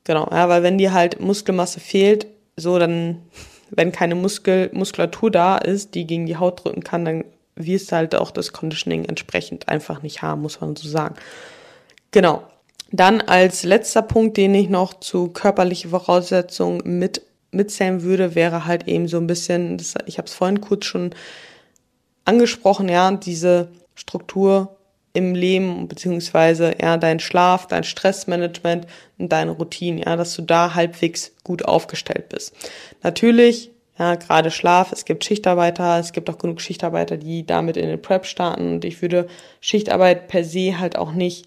genau, 0.04 0.28
ja, 0.30 0.48
weil 0.48 0.62
wenn 0.62 0.78
dir 0.78 0.92
halt 0.92 1.20
Muskelmasse 1.20 1.80
fehlt, 1.80 2.26
so 2.56 2.78
dann, 2.78 3.22
wenn 3.70 3.92
keine 3.92 4.14
Muskel, 4.14 4.70
Muskulatur 4.72 5.30
da 5.30 5.58
ist, 5.58 5.94
die 5.94 6.06
gegen 6.06 6.26
die 6.26 6.36
Haut 6.36 6.64
drücken 6.64 6.84
kann, 6.84 7.04
dann 7.04 7.24
wirst 7.56 7.90
du 7.90 7.96
halt 7.96 8.14
auch 8.14 8.30
das 8.30 8.52
Conditioning 8.52 9.04
entsprechend 9.04 9.68
einfach 9.68 10.02
nicht 10.02 10.22
haben, 10.22 10.42
muss 10.42 10.60
man 10.60 10.76
so 10.76 10.88
sagen. 10.88 11.16
Genau. 12.10 12.44
Dann 12.90 13.20
als 13.20 13.64
letzter 13.64 14.02
Punkt, 14.02 14.36
den 14.36 14.54
ich 14.54 14.68
noch 14.68 14.94
zu 14.94 15.28
körperliche 15.28 15.88
Voraussetzungen 15.88 16.80
mit 16.84 17.22
mitzählen 17.54 18.02
würde, 18.02 18.34
wäre 18.34 18.66
halt 18.66 18.88
eben 18.88 19.08
so 19.08 19.16
ein 19.18 19.26
bisschen, 19.26 19.78
das, 19.78 19.94
ich 20.06 20.18
habe 20.18 20.26
es 20.26 20.34
vorhin 20.34 20.60
kurz 20.60 20.84
schon 20.86 21.14
angesprochen, 22.24 22.88
ja, 22.88 23.10
diese 23.12 23.68
Struktur 23.94 24.76
im 25.12 25.34
Leben, 25.34 25.86
beziehungsweise 25.86 26.74
ja, 26.80 26.96
dein 26.96 27.20
Schlaf, 27.20 27.68
dein 27.68 27.84
Stressmanagement 27.84 28.86
und 29.16 29.30
deine 29.30 29.52
Routine, 29.52 30.02
ja, 30.04 30.16
dass 30.16 30.34
du 30.34 30.42
da 30.42 30.74
halbwegs 30.74 31.32
gut 31.44 31.64
aufgestellt 31.64 32.28
bist. 32.28 32.54
Natürlich, 33.02 33.70
ja, 33.96 34.16
gerade 34.16 34.50
Schlaf, 34.50 34.90
es 34.90 35.04
gibt 35.04 35.24
Schichtarbeiter, 35.24 36.00
es 36.00 36.12
gibt 36.12 36.28
auch 36.28 36.38
genug 36.38 36.60
Schichtarbeiter, 36.60 37.16
die 37.16 37.46
damit 37.46 37.76
in 37.76 37.86
den 37.86 38.02
Prep 38.02 38.26
starten 38.26 38.72
und 38.74 38.84
ich 38.84 39.00
würde 39.02 39.28
Schichtarbeit 39.60 40.26
per 40.26 40.42
se 40.42 40.80
halt 40.80 40.98
auch 40.98 41.12
nicht 41.12 41.46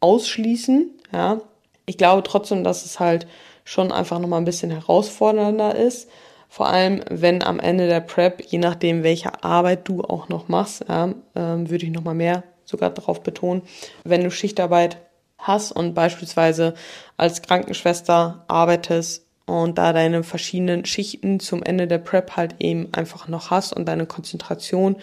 ausschließen, 0.00 0.90
ja. 1.12 1.40
Ich 1.84 1.98
glaube 1.98 2.22
trotzdem, 2.22 2.62
dass 2.64 2.86
es 2.86 3.00
halt 3.00 3.26
schon 3.64 3.92
einfach 3.92 4.18
nochmal 4.18 4.40
ein 4.40 4.44
bisschen 4.44 4.70
herausfordernder 4.70 5.74
ist. 5.74 6.08
Vor 6.48 6.68
allem, 6.68 7.02
wenn 7.08 7.42
am 7.42 7.60
Ende 7.60 7.88
der 7.88 8.00
Prep, 8.00 8.42
je 8.42 8.58
nachdem, 8.58 9.02
welche 9.02 9.42
Arbeit 9.42 9.88
du 9.88 10.02
auch 10.02 10.28
noch 10.28 10.48
machst, 10.48 10.84
ja, 10.88 11.14
ähm, 11.34 11.70
würde 11.70 11.86
ich 11.86 11.92
nochmal 11.92 12.14
mehr 12.14 12.42
sogar 12.64 12.90
darauf 12.90 13.22
betonen, 13.22 13.62
wenn 14.04 14.22
du 14.22 14.30
Schichtarbeit 14.30 14.98
hast 15.38 15.72
und 15.72 15.94
beispielsweise 15.94 16.74
als 17.16 17.42
Krankenschwester 17.42 18.44
arbeitest 18.48 19.24
und 19.46 19.78
da 19.78 19.92
deine 19.92 20.22
verschiedenen 20.22 20.84
Schichten 20.84 21.40
zum 21.40 21.62
Ende 21.62 21.86
der 21.86 21.98
Prep 21.98 22.36
halt 22.36 22.56
eben 22.60 22.88
einfach 22.92 23.28
noch 23.28 23.50
hast 23.50 23.72
und 23.72 23.86
deine 23.86 24.06
Konzentration 24.06 24.96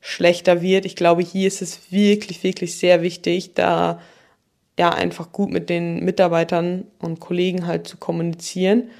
schlechter 0.00 0.62
wird. 0.62 0.86
Ich 0.86 0.96
glaube, 0.96 1.22
hier 1.22 1.46
ist 1.46 1.62
es 1.62 1.92
wirklich, 1.92 2.42
wirklich 2.42 2.78
sehr 2.78 3.02
wichtig, 3.02 3.54
da 3.54 4.00
ja 4.78 4.90
einfach 4.90 5.32
gut 5.32 5.50
mit 5.50 5.68
den 5.68 6.04
Mitarbeitern 6.04 6.84
und 7.00 7.20
Kollegen 7.20 7.66
halt 7.66 7.86
zu 7.86 7.96
kommunizieren, 7.96 8.90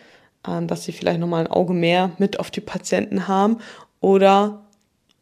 ähm, 0.47 0.67
dass 0.67 0.85
sie 0.85 0.93
vielleicht 0.93 1.21
nochmal 1.21 1.45
ein 1.45 1.53
Auge 1.53 1.73
mehr 1.73 2.13
mit 2.19 2.39
auf 2.39 2.51
die 2.51 2.61
Patienten 2.61 3.29
haben 3.29 3.59
oder 4.01 4.63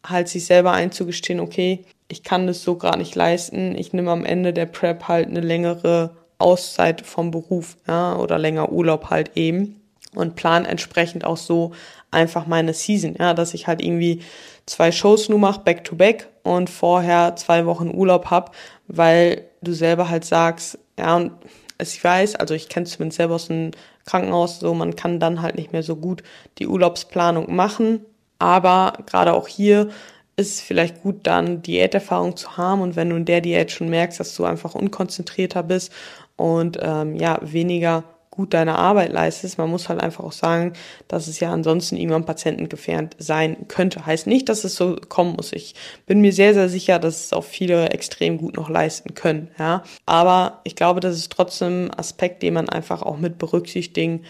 halt 0.05 0.29
sich 0.29 0.47
selber 0.47 0.73
einzugestehen, 0.73 1.41
okay, 1.41 1.85
ich 2.09 2.23
kann 2.23 2.47
das 2.47 2.63
so 2.63 2.77
gerade 2.77 2.99
nicht 2.99 3.15
leisten, 3.15 3.77
ich 3.77 3.93
nehme 3.93 4.11
am 4.11 4.25
Ende 4.25 4.53
der 4.53 4.67
Prep 4.67 5.09
halt 5.09 5.29
eine 5.29 5.41
längere 5.41 6.17
Auszeit 6.39 7.03
vom 7.03 7.31
Beruf 7.31 7.77
ja, 7.87 8.17
oder 8.17 8.39
länger 8.39 8.73
Urlaub 8.73 9.11
halt 9.11 9.33
eben 9.37 9.81
und 10.15 10.37
plan 10.37 10.65
entsprechend 10.65 11.25
auch 11.25 11.37
so 11.37 11.73
einfach 12.11 12.47
meine 12.47 12.73
Season, 12.73 13.15
ja, 13.19 13.35
dass 13.35 13.55
ich 13.55 13.67
halt 13.67 13.83
irgendwie 13.83 14.23
zwei 14.67 14.93
Shows 14.93 15.29
nur 15.29 15.39
mache, 15.39 15.61
back 15.61 15.85
to 15.85 15.97
back 15.97 16.29
und 16.43 16.71
vorher 16.71 17.37
zwei 17.37 17.67
Wochen 17.67 17.91
Urlaub 17.95 18.31
hab, 18.31 18.55
weil 18.87 19.48
du 19.63 19.73
selber 19.73 20.09
halt 20.09 20.25
sagst, 20.25 20.79
ja, 20.99 21.17
und 21.17 21.33
ich 21.81 22.03
weiß, 22.03 22.37
also 22.37 22.55
ich 22.55 22.69
kenne 22.69 22.87
zumindest 22.87 23.19
selber 23.19 23.37
aus 23.37 23.49
dem 23.49 23.71
Krankenhaus, 24.05 24.61
so 24.61 24.75
man 24.75 24.97
kann 24.97 25.21
dann 25.21 25.43
halt 25.43 25.57
nicht 25.57 25.73
mehr 25.73 25.83
so 25.83 25.97
gut 25.97 26.23
die 26.59 26.67
Urlaubsplanung 26.67 27.55
machen. 27.55 28.01
Aber 28.39 28.95
gerade 29.07 29.35
auch 29.35 29.49
hier 29.49 29.89
ist 30.37 30.55
es 30.55 30.61
vielleicht 30.61 31.03
gut, 31.03 31.27
dann 31.27 31.63
Diäterfahrung 31.63 32.37
zu 32.37 32.57
haben 32.57 32.81
und 32.81 32.97
wenn 32.97 33.11
du 33.11 33.17
in 33.17 33.25
der 33.25 33.41
Diät 33.41 33.73
schon 33.73 33.89
merkst, 33.91 34.21
dass 34.21 34.35
du 34.37 34.45
einfach 34.45 34.75
unkonzentrierter 34.75 35.65
bist 35.65 35.93
und 36.37 36.79
ähm, 36.81 37.17
ja 37.17 37.41
weniger 37.43 38.05
gut 38.39 38.55
deine 38.55 38.79
Arbeit 38.79 39.13
leistest. 39.13 39.59
Man 39.59 39.69
muss 39.69 39.89
halt 39.89 40.01
einfach 40.01 40.23
auch 40.23 40.33
sagen, 40.33 40.75
dass 41.09 41.27
es 41.27 41.41
ja 41.41 41.53
ansonsten 41.53 41.97
irgendwann 41.97 42.25
patientengefährdet 42.25 43.17
sein 43.19 43.67
könnte. 43.67 44.07
Heißt 44.07 44.29
nicht, 44.29 44.49
dass 44.49 44.63
es 44.63 44.77
so 44.77 44.95
kommen 45.09 45.35
muss. 45.35 45.53
Ich 45.53 45.75
bin 46.07 46.21
mir 46.21 46.33
sehr, 46.33 46.55
sehr 46.55 46.69
sicher, 46.69 47.01
dass 47.01 47.27
es 47.27 47.33
auch 47.33 47.43
viele 47.43 47.91
extrem 47.91 48.39
gut 48.39 48.57
noch 48.57 48.71
leisten 48.71 49.15
können. 49.15 49.49
Ja, 49.59 49.83
aber 50.07 50.61
ich 50.63 50.77
glaube, 50.77 51.01
das 51.01 51.17
ist 51.17 51.33
trotzdem 51.33 51.87
ein 51.87 51.95
Aspekt, 51.95 52.45
den 52.45 52.55
man 52.55 52.69
einfach 52.69 53.03
auch 53.03 53.19
mit 53.19 53.39
berücksichtigen 53.39 54.23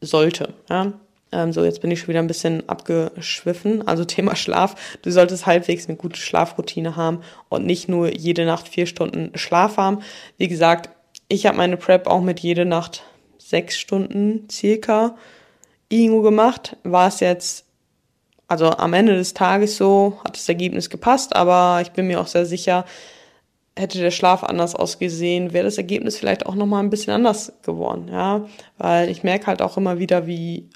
sollte. 0.00 0.54
Ja. 0.68 0.92
Ähm, 1.32 1.52
so, 1.52 1.64
jetzt 1.64 1.80
bin 1.80 1.90
ich 1.90 1.98
schon 1.98 2.08
wieder 2.08 2.20
ein 2.20 2.28
bisschen 2.28 2.68
abgeschwiffen. 2.68 3.86
Also 3.88 4.04
Thema 4.04 4.36
Schlaf. 4.36 4.76
Du 5.02 5.10
solltest 5.10 5.46
halbwegs 5.46 5.88
eine 5.88 5.96
gute 5.96 6.20
Schlafroutine 6.20 6.94
haben 6.94 7.22
und 7.48 7.66
nicht 7.66 7.88
nur 7.88 8.16
jede 8.16 8.44
Nacht 8.44 8.68
vier 8.68 8.86
Stunden 8.86 9.36
Schlaf 9.36 9.76
haben. 9.76 10.02
Wie 10.38 10.46
gesagt, 10.46 10.90
ich 11.26 11.46
habe 11.46 11.56
meine 11.56 11.76
Prep 11.76 12.06
auch 12.06 12.20
mit 12.20 12.40
jede 12.40 12.64
Nacht 12.64 13.04
sechs 13.50 13.78
Stunden 13.78 14.48
circa 14.50 15.16
irgendwo 15.88 16.22
gemacht. 16.22 16.76
War 16.84 17.08
es 17.08 17.20
jetzt, 17.20 17.66
also 18.48 18.70
am 18.70 18.94
Ende 18.94 19.16
des 19.16 19.34
Tages 19.34 19.76
so, 19.76 20.18
hat 20.24 20.36
das 20.36 20.48
Ergebnis 20.48 20.88
gepasst, 20.88 21.36
aber 21.36 21.80
ich 21.82 21.90
bin 21.90 22.06
mir 22.06 22.20
auch 22.20 22.28
sehr 22.28 22.46
sicher, 22.46 22.84
hätte 23.76 23.98
der 23.98 24.10
Schlaf 24.10 24.44
anders 24.44 24.74
ausgesehen, 24.74 25.52
wäre 25.52 25.64
das 25.64 25.78
Ergebnis 25.78 26.16
vielleicht 26.16 26.46
auch 26.46 26.54
nochmal 26.54 26.82
ein 26.82 26.90
bisschen 26.90 27.12
anders 27.12 27.52
geworden, 27.62 28.08
ja, 28.10 28.46
weil 28.78 29.08
ich 29.08 29.22
merke 29.22 29.46
halt 29.46 29.62
auch 29.62 29.76
immer 29.76 29.98
wieder, 29.98 30.26
wie 30.26 30.68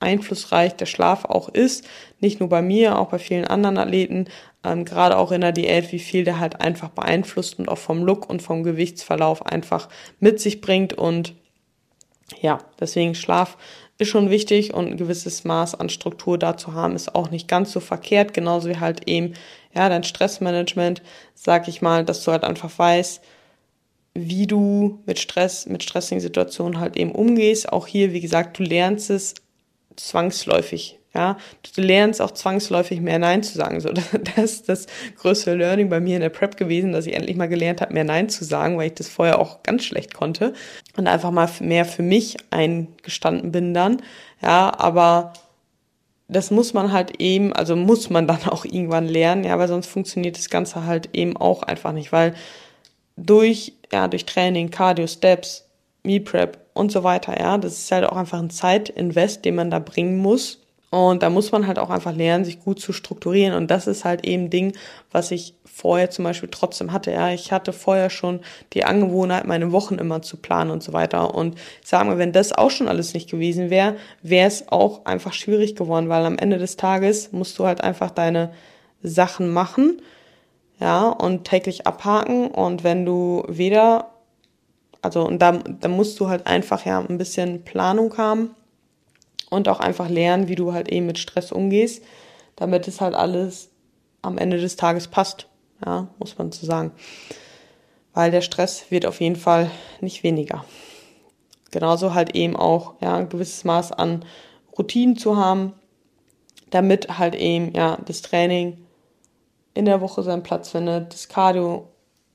einflussreich 0.00 0.76
der 0.76 0.86
Schlaf 0.86 1.24
auch 1.24 1.48
ist. 1.48 1.84
Nicht 2.20 2.40
nur 2.40 2.48
bei 2.48 2.62
mir, 2.62 2.98
auch 2.98 3.08
bei 3.08 3.18
vielen 3.18 3.44
anderen 3.44 3.78
Athleten, 3.78 4.26
ähm, 4.64 4.84
gerade 4.84 5.16
auch 5.16 5.32
in 5.32 5.40
der 5.40 5.52
Diät, 5.52 5.92
wie 5.92 5.98
viel 5.98 6.24
der 6.24 6.38
halt 6.38 6.60
einfach 6.60 6.90
beeinflusst 6.90 7.58
und 7.58 7.68
auch 7.68 7.78
vom 7.78 8.02
Look 8.02 8.28
und 8.28 8.42
vom 8.42 8.62
Gewichtsverlauf 8.62 9.44
einfach 9.44 9.88
mit 10.20 10.40
sich 10.40 10.60
bringt. 10.60 10.92
Und 10.92 11.34
ja, 12.40 12.58
deswegen 12.78 13.14
Schlaf 13.14 13.56
ist 13.98 14.08
schon 14.08 14.30
wichtig 14.30 14.74
und 14.74 14.86
ein 14.86 14.96
gewisses 14.96 15.44
Maß 15.44 15.74
an 15.74 15.88
Struktur 15.88 16.38
da 16.38 16.56
zu 16.56 16.72
haben, 16.72 16.94
ist 16.94 17.14
auch 17.14 17.30
nicht 17.30 17.48
ganz 17.48 17.72
so 17.72 17.80
verkehrt. 17.80 18.32
Genauso 18.32 18.68
wie 18.68 18.78
halt 18.78 19.08
eben, 19.08 19.34
ja, 19.74 19.88
dein 19.88 20.04
Stressmanagement, 20.04 21.02
sag 21.34 21.68
ich 21.68 21.82
mal, 21.82 22.04
dass 22.04 22.22
du 22.24 22.30
halt 22.30 22.44
einfach 22.44 22.70
weißt, 22.78 23.20
wie 24.14 24.46
du 24.46 25.00
mit 25.06 25.18
Stress, 25.18 25.66
mit 25.66 25.82
stressigen 25.82 26.20
Situationen 26.20 26.80
halt 26.80 26.96
eben 26.96 27.12
umgehst. 27.12 27.72
Auch 27.72 27.86
hier, 27.86 28.12
wie 28.12 28.20
gesagt, 28.20 28.58
du 28.58 28.62
lernst 28.62 29.10
es 29.10 29.34
zwangsläufig. 29.96 30.97
Ja, 31.18 31.36
du 31.74 31.80
lernst 31.82 32.22
auch 32.22 32.30
zwangsläufig 32.30 33.00
mehr 33.00 33.18
Nein 33.18 33.42
zu 33.42 33.58
sagen. 33.58 33.80
So, 33.80 33.90
das 34.36 34.36
ist 34.36 34.68
das 34.68 34.86
größte 35.16 35.56
Learning 35.56 35.88
bei 35.88 35.98
mir 35.98 36.14
in 36.14 36.20
der 36.20 36.28
Prep 36.28 36.56
gewesen, 36.56 36.92
dass 36.92 37.06
ich 37.06 37.14
endlich 37.14 37.36
mal 37.36 37.48
gelernt 37.48 37.80
habe, 37.80 37.92
mehr 37.92 38.04
Nein 38.04 38.28
zu 38.28 38.44
sagen, 38.44 38.78
weil 38.78 38.86
ich 38.86 38.94
das 38.94 39.08
vorher 39.08 39.40
auch 39.40 39.64
ganz 39.64 39.84
schlecht 39.84 40.14
konnte 40.14 40.52
und 40.96 41.08
einfach 41.08 41.32
mal 41.32 41.50
mehr 41.58 41.84
für 41.86 42.04
mich 42.04 42.36
eingestanden 42.50 43.50
bin 43.50 43.74
dann. 43.74 44.00
Ja, 44.40 44.72
aber 44.78 45.32
das 46.28 46.52
muss 46.52 46.72
man 46.72 46.92
halt 46.92 47.20
eben, 47.20 47.52
also 47.52 47.74
muss 47.74 48.10
man 48.10 48.28
dann 48.28 48.44
auch 48.44 48.64
irgendwann 48.64 49.08
lernen, 49.08 49.42
ja, 49.42 49.58
weil 49.58 49.66
sonst 49.66 49.88
funktioniert 49.88 50.38
das 50.38 50.50
Ganze 50.50 50.86
halt 50.86 51.08
eben 51.14 51.36
auch 51.36 51.64
einfach 51.64 51.90
nicht, 51.90 52.12
weil 52.12 52.32
durch, 53.16 53.72
ja, 53.92 54.06
durch 54.06 54.24
Training, 54.24 54.70
Cardio, 54.70 55.08
Steps, 55.08 55.64
Meal 56.04 56.20
Prep 56.20 56.58
und 56.74 56.92
so 56.92 57.02
weiter, 57.02 57.40
ja, 57.40 57.58
das 57.58 57.72
ist 57.72 57.90
halt 57.90 58.04
auch 58.04 58.16
einfach 58.16 58.38
ein 58.38 58.50
Zeitinvest, 58.50 59.44
den 59.44 59.56
man 59.56 59.72
da 59.72 59.80
bringen 59.80 60.18
muss. 60.18 60.60
Und 60.90 61.22
da 61.22 61.28
muss 61.28 61.52
man 61.52 61.66
halt 61.66 61.78
auch 61.78 61.90
einfach 61.90 62.14
lernen, 62.14 62.44
sich 62.44 62.60
gut 62.60 62.80
zu 62.80 62.92
strukturieren. 62.92 63.54
Und 63.54 63.70
das 63.70 63.86
ist 63.86 64.04
halt 64.04 64.24
eben 64.24 64.48
Ding, 64.48 64.72
was 65.12 65.30
ich 65.30 65.54
vorher 65.64 66.10
zum 66.10 66.24
Beispiel 66.24 66.48
trotzdem 66.50 66.92
hatte. 66.92 67.12
Ja, 67.12 67.30
ich 67.30 67.52
hatte 67.52 67.72
vorher 67.72 68.08
schon 68.10 68.40
die 68.72 68.84
Angewohnheit, 68.84 69.46
meine 69.46 69.70
Wochen 69.70 69.96
immer 69.96 70.22
zu 70.22 70.38
planen 70.38 70.70
und 70.70 70.82
so 70.82 70.92
weiter. 70.92 71.34
Und 71.34 71.56
ich 71.82 71.88
sage 71.88 72.06
mal, 72.08 72.18
wenn 72.18 72.32
das 72.32 72.52
auch 72.52 72.70
schon 72.70 72.88
alles 72.88 73.12
nicht 73.12 73.30
gewesen 73.30 73.68
wäre, 73.70 73.96
wäre 74.22 74.48
es 74.48 74.68
auch 74.68 75.04
einfach 75.04 75.34
schwierig 75.34 75.76
geworden, 75.76 76.08
weil 76.08 76.24
am 76.24 76.38
Ende 76.38 76.58
des 76.58 76.76
Tages 76.76 77.32
musst 77.32 77.58
du 77.58 77.66
halt 77.66 77.82
einfach 77.82 78.10
deine 78.10 78.50
Sachen 79.02 79.52
machen 79.52 80.00
ja, 80.80 81.08
und 81.08 81.44
täglich 81.44 81.86
abhaken. 81.86 82.48
Und 82.48 82.82
wenn 82.82 83.04
du 83.04 83.44
weder, 83.46 84.10
also, 85.02 85.26
und 85.26 85.40
da, 85.40 85.52
da 85.52 85.88
musst 85.88 86.18
du 86.18 86.28
halt 86.28 86.46
einfach 86.46 86.86
ja 86.86 86.98
ein 86.98 87.18
bisschen 87.18 87.62
Planung 87.64 88.16
haben 88.16 88.54
und 89.50 89.68
auch 89.68 89.80
einfach 89.80 90.08
lernen, 90.08 90.48
wie 90.48 90.54
du 90.54 90.72
halt 90.72 90.88
eben 90.90 91.06
mit 91.06 91.18
Stress 91.18 91.52
umgehst, 91.52 92.02
damit 92.56 92.88
es 92.88 93.00
halt 93.00 93.14
alles 93.14 93.70
am 94.22 94.38
Ende 94.38 94.58
des 94.58 94.76
Tages 94.76 95.08
passt, 95.08 95.48
ja, 95.84 96.08
muss 96.18 96.38
man 96.38 96.52
so 96.52 96.66
sagen. 96.66 96.92
Weil 98.14 98.30
der 98.30 98.40
Stress 98.40 98.90
wird 98.90 99.06
auf 99.06 99.20
jeden 99.20 99.36
Fall 99.36 99.70
nicht 100.00 100.22
weniger. 100.22 100.64
Genauso 101.70 102.14
halt 102.14 102.34
eben 102.34 102.56
auch, 102.56 102.94
ja, 103.00 103.16
ein 103.16 103.28
gewisses 103.28 103.64
Maß 103.64 103.92
an 103.92 104.24
Routinen 104.76 105.16
zu 105.16 105.36
haben, 105.36 105.74
damit 106.70 107.18
halt 107.18 107.34
eben, 107.34 107.72
ja, 107.74 107.98
das 108.04 108.22
Training 108.22 108.78
in 109.74 109.84
der 109.84 110.00
Woche 110.00 110.22
seinen 110.22 110.42
Platz 110.42 110.70
findet, 110.70 111.12
das 111.12 111.28
Cardio 111.28 111.88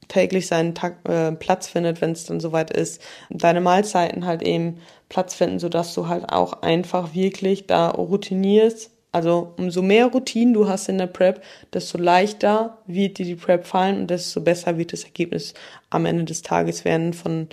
täglich 0.07 0.47
seinen 0.47 0.75
Tag, 0.75 0.97
äh, 1.07 1.31
Platz 1.31 1.67
findet, 1.67 2.01
wenn 2.01 2.11
es 2.11 2.25
dann 2.25 2.39
soweit 2.39 2.71
ist, 2.71 3.01
deine 3.29 3.61
Mahlzeiten 3.61 4.25
halt 4.25 4.41
eben 4.43 4.79
Platz 5.13 5.35
finden, 5.35 5.59
sodass 5.59 5.93
du 5.93 6.07
halt 6.07 6.27
auch 6.29 6.63
einfach 6.63 7.13
wirklich 7.13 7.67
da 7.67 7.91
routinierst. 7.91 8.89
Also 9.11 9.53
umso 9.57 9.83
mehr 9.83 10.07
Routinen 10.07 10.55
du 10.55 10.67
hast 10.67 10.89
in 10.89 10.97
der 10.97 11.05
Prep, 11.05 11.43
desto 11.71 11.99
leichter 11.99 12.79
wird 12.87 13.19
dir 13.19 13.25
die 13.25 13.35
Prep 13.35 13.67
fallen 13.67 14.01
und 14.01 14.07
desto 14.07 14.41
besser 14.41 14.75
wird 14.79 14.91
das 14.91 15.03
Ergebnis 15.03 15.53
am 15.91 16.07
Ende 16.07 16.23
des 16.23 16.41
Tages 16.41 16.83
werden. 16.83 17.13
Von, 17.13 17.47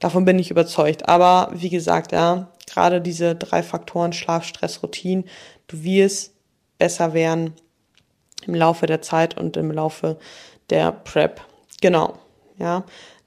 davon 0.00 0.24
bin 0.24 0.40
ich 0.40 0.50
überzeugt. 0.50 1.08
Aber 1.08 1.52
wie 1.54 1.70
gesagt, 1.70 2.10
ja, 2.10 2.48
gerade 2.66 3.00
diese 3.00 3.36
drei 3.36 3.62
Faktoren, 3.62 4.12
Schlaf, 4.12 4.42
Stress, 4.42 4.82
Routine, 4.82 5.22
du 5.68 5.84
wirst 5.84 6.34
besser 6.78 7.14
werden 7.14 7.54
im 8.44 8.56
Laufe 8.56 8.86
der 8.86 9.02
Zeit 9.02 9.38
und 9.38 9.56
im 9.56 9.70
Laufe 9.70 10.18
der 10.68 10.90
Prep. 10.90 11.40
Genau, 11.80 12.14
ja. 12.58 12.84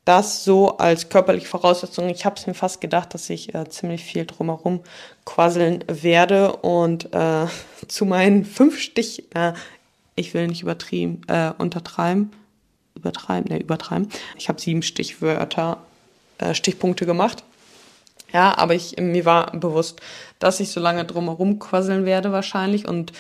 Das 0.08 0.46
so 0.46 0.78
als 0.78 1.10
körperliche 1.10 1.48
Voraussetzung. 1.48 2.08
Ich 2.08 2.24
habe 2.24 2.38
es 2.38 2.48
mir 2.48 2.54
fast 2.54 2.80
gedacht, 2.80 3.14
dass 3.14 3.30
ich 3.30 3.54
äh, 3.54 3.68
ziemlich 3.68 4.06
viel 4.06 4.26
drumherum 4.26 4.80
quasseln 5.26 5.84
werde 5.90 6.56
und 6.56 7.14
äh, 7.14 7.48
zu 7.90 8.06
meinen 8.06 8.46
fünf 8.46 8.80
Stich, 8.80 9.26
äh, 9.36 9.52
ich 10.16 10.34
will 10.34 10.48
nicht 10.48 10.62
übertrieben, 10.62 11.24
äh, 11.28 11.52
untertreiben, 11.58 12.32
übertreiben, 12.96 13.52
ne, 13.52 13.60
übertreiben. 13.60 14.08
Ich 14.38 14.48
habe 14.48 14.62
sieben 14.62 14.82
Stichwörter, 14.82 15.80
äh, 16.38 16.54
Stichpunkte 16.54 17.06
gemacht. 17.06 17.44
Ja, 18.32 18.58
aber 18.58 18.76
ich, 18.76 18.96
mir 18.98 19.26
war 19.26 19.52
bewusst, 19.58 20.00
dass 20.40 20.62
ich 20.62 20.70
so 20.70 20.80
lange 20.80 21.04
drumherum 21.04 21.60
quasseln 21.60 22.06
werde 22.06 22.32
wahrscheinlich 22.32 22.88
und 22.88 23.12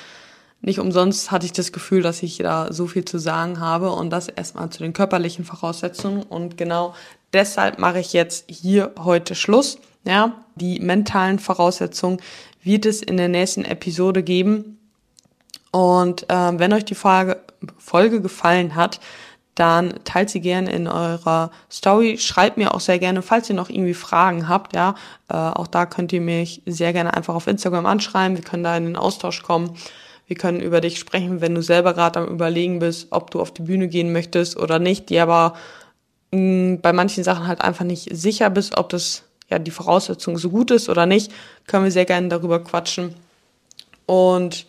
nicht 0.61 0.79
umsonst 0.79 1.31
hatte 1.31 1.45
ich 1.45 1.53
das 1.53 1.71
Gefühl, 1.71 2.01
dass 2.01 2.23
ich 2.23 2.37
da 2.37 2.73
so 2.73 2.87
viel 2.87 3.05
zu 3.05 3.19
sagen 3.19 3.59
habe 3.59 3.91
und 3.91 4.09
das 4.09 4.27
erstmal 4.27 4.69
zu 4.69 4.79
den 4.79 4.93
körperlichen 4.93 5.45
Voraussetzungen 5.45 6.23
und 6.23 6.57
genau 6.57 6.95
deshalb 7.33 7.79
mache 7.79 7.99
ich 7.99 8.13
jetzt 8.13 8.45
hier 8.49 8.91
heute 8.99 9.35
Schluss. 9.35 9.77
Ja, 10.03 10.33
die 10.55 10.79
mentalen 10.79 11.37
Voraussetzungen 11.37 12.19
wird 12.63 12.85
es 12.85 13.01
in 13.01 13.17
der 13.17 13.27
nächsten 13.27 13.65
Episode 13.65 14.23
geben. 14.23 14.79
Und 15.71 16.29
äh, 16.29 16.59
wenn 16.59 16.73
euch 16.73 16.85
die 16.85 16.95
Folge, 16.95 17.41
Folge 17.77 18.21
gefallen 18.21 18.75
hat, 18.75 18.99
dann 19.55 19.95
teilt 20.03 20.29
sie 20.29 20.39
gerne 20.39 20.71
in 20.71 20.87
eurer 20.87 21.51
Story. 21.69 22.17
Schreibt 22.19 22.57
mir 22.57 22.73
auch 22.73 22.79
sehr 22.79 22.99
gerne, 22.99 23.21
falls 23.21 23.49
ihr 23.49 23.55
noch 23.55 23.69
irgendwie 23.69 23.95
Fragen 23.95 24.47
habt. 24.47 24.75
Ja, 24.75 24.95
äh, 25.29 25.33
auch 25.33 25.67
da 25.67 25.85
könnt 25.85 26.13
ihr 26.13 26.21
mich 26.21 26.61
sehr 26.65 26.93
gerne 26.93 27.13
einfach 27.13 27.35
auf 27.35 27.47
Instagram 27.47 27.85
anschreiben. 27.85 28.37
Wir 28.37 28.43
können 28.43 28.63
da 28.63 28.77
in 28.77 28.85
den 28.85 28.95
Austausch 28.95 29.43
kommen. 29.43 29.75
Wir 30.27 30.35
können 30.35 30.59
über 30.59 30.81
dich 30.81 30.99
sprechen, 30.99 31.41
wenn 31.41 31.55
du 31.55 31.61
selber 31.61 31.93
gerade 31.93 32.19
am 32.19 32.27
Überlegen 32.27 32.79
bist, 32.79 33.07
ob 33.11 33.31
du 33.31 33.39
auf 33.39 33.51
die 33.51 33.61
Bühne 33.61 33.87
gehen 33.87 34.11
möchtest 34.11 34.57
oder 34.57 34.77
nicht, 34.77 35.09
die 35.09 35.19
aber 35.19 35.55
mh, 36.31 36.39
mm, 36.39 36.81
bei 36.81 36.93
manchen 36.93 37.23
Sachen 37.23 37.47
halt 37.47 37.61
einfach 37.61 37.85
nicht 37.85 38.09
sicher 38.15 38.49
bist, 38.49 38.77
ob 38.77 38.89
das 38.89 39.23
ja 39.49 39.57
die 39.59 39.71
Voraussetzung 39.71 40.37
so 40.37 40.49
gut 40.49 40.71
ist 40.71 40.89
oder 40.89 41.05
nicht, 41.05 41.31
können 41.65 41.85
wir 41.85 41.91
sehr 41.91 42.05
gerne 42.05 42.27
darüber 42.27 42.61
quatschen. 42.61 43.15
Und 44.05 44.65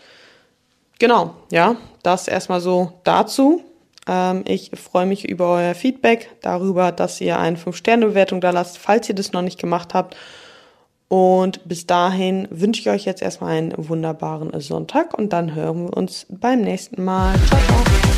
genau, 0.98 1.34
ja, 1.50 1.76
das 2.02 2.28
erstmal 2.28 2.60
so 2.60 2.92
dazu. 3.04 3.64
Ähm, 4.06 4.44
ich 4.46 4.70
freue 4.74 5.06
mich 5.06 5.28
über 5.28 5.54
euer 5.54 5.74
Feedback, 5.74 6.30
darüber, 6.42 6.92
dass 6.92 7.20
ihr 7.20 7.38
eine 7.38 7.56
5-Sterne-Bewertung 7.56 8.40
da 8.40 8.50
lasst, 8.50 8.78
falls 8.78 9.08
ihr 9.08 9.14
das 9.14 9.32
noch 9.32 9.42
nicht 9.42 9.58
gemacht 9.58 9.94
habt. 9.94 10.16
Und 11.08 11.66
bis 11.66 11.86
dahin 11.86 12.46
wünsche 12.50 12.82
ich 12.82 12.90
euch 12.90 13.04
jetzt 13.06 13.22
erstmal 13.22 13.56
einen 13.56 13.72
wunderbaren 13.76 14.58
Sonntag 14.60 15.16
und 15.16 15.32
dann 15.32 15.54
hören 15.54 15.84
wir 15.84 15.96
uns 15.96 16.26
beim 16.28 16.60
nächsten 16.60 17.02
Mal. 17.02 17.34
Ciao, 17.46 17.60
ciao. 17.66 18.17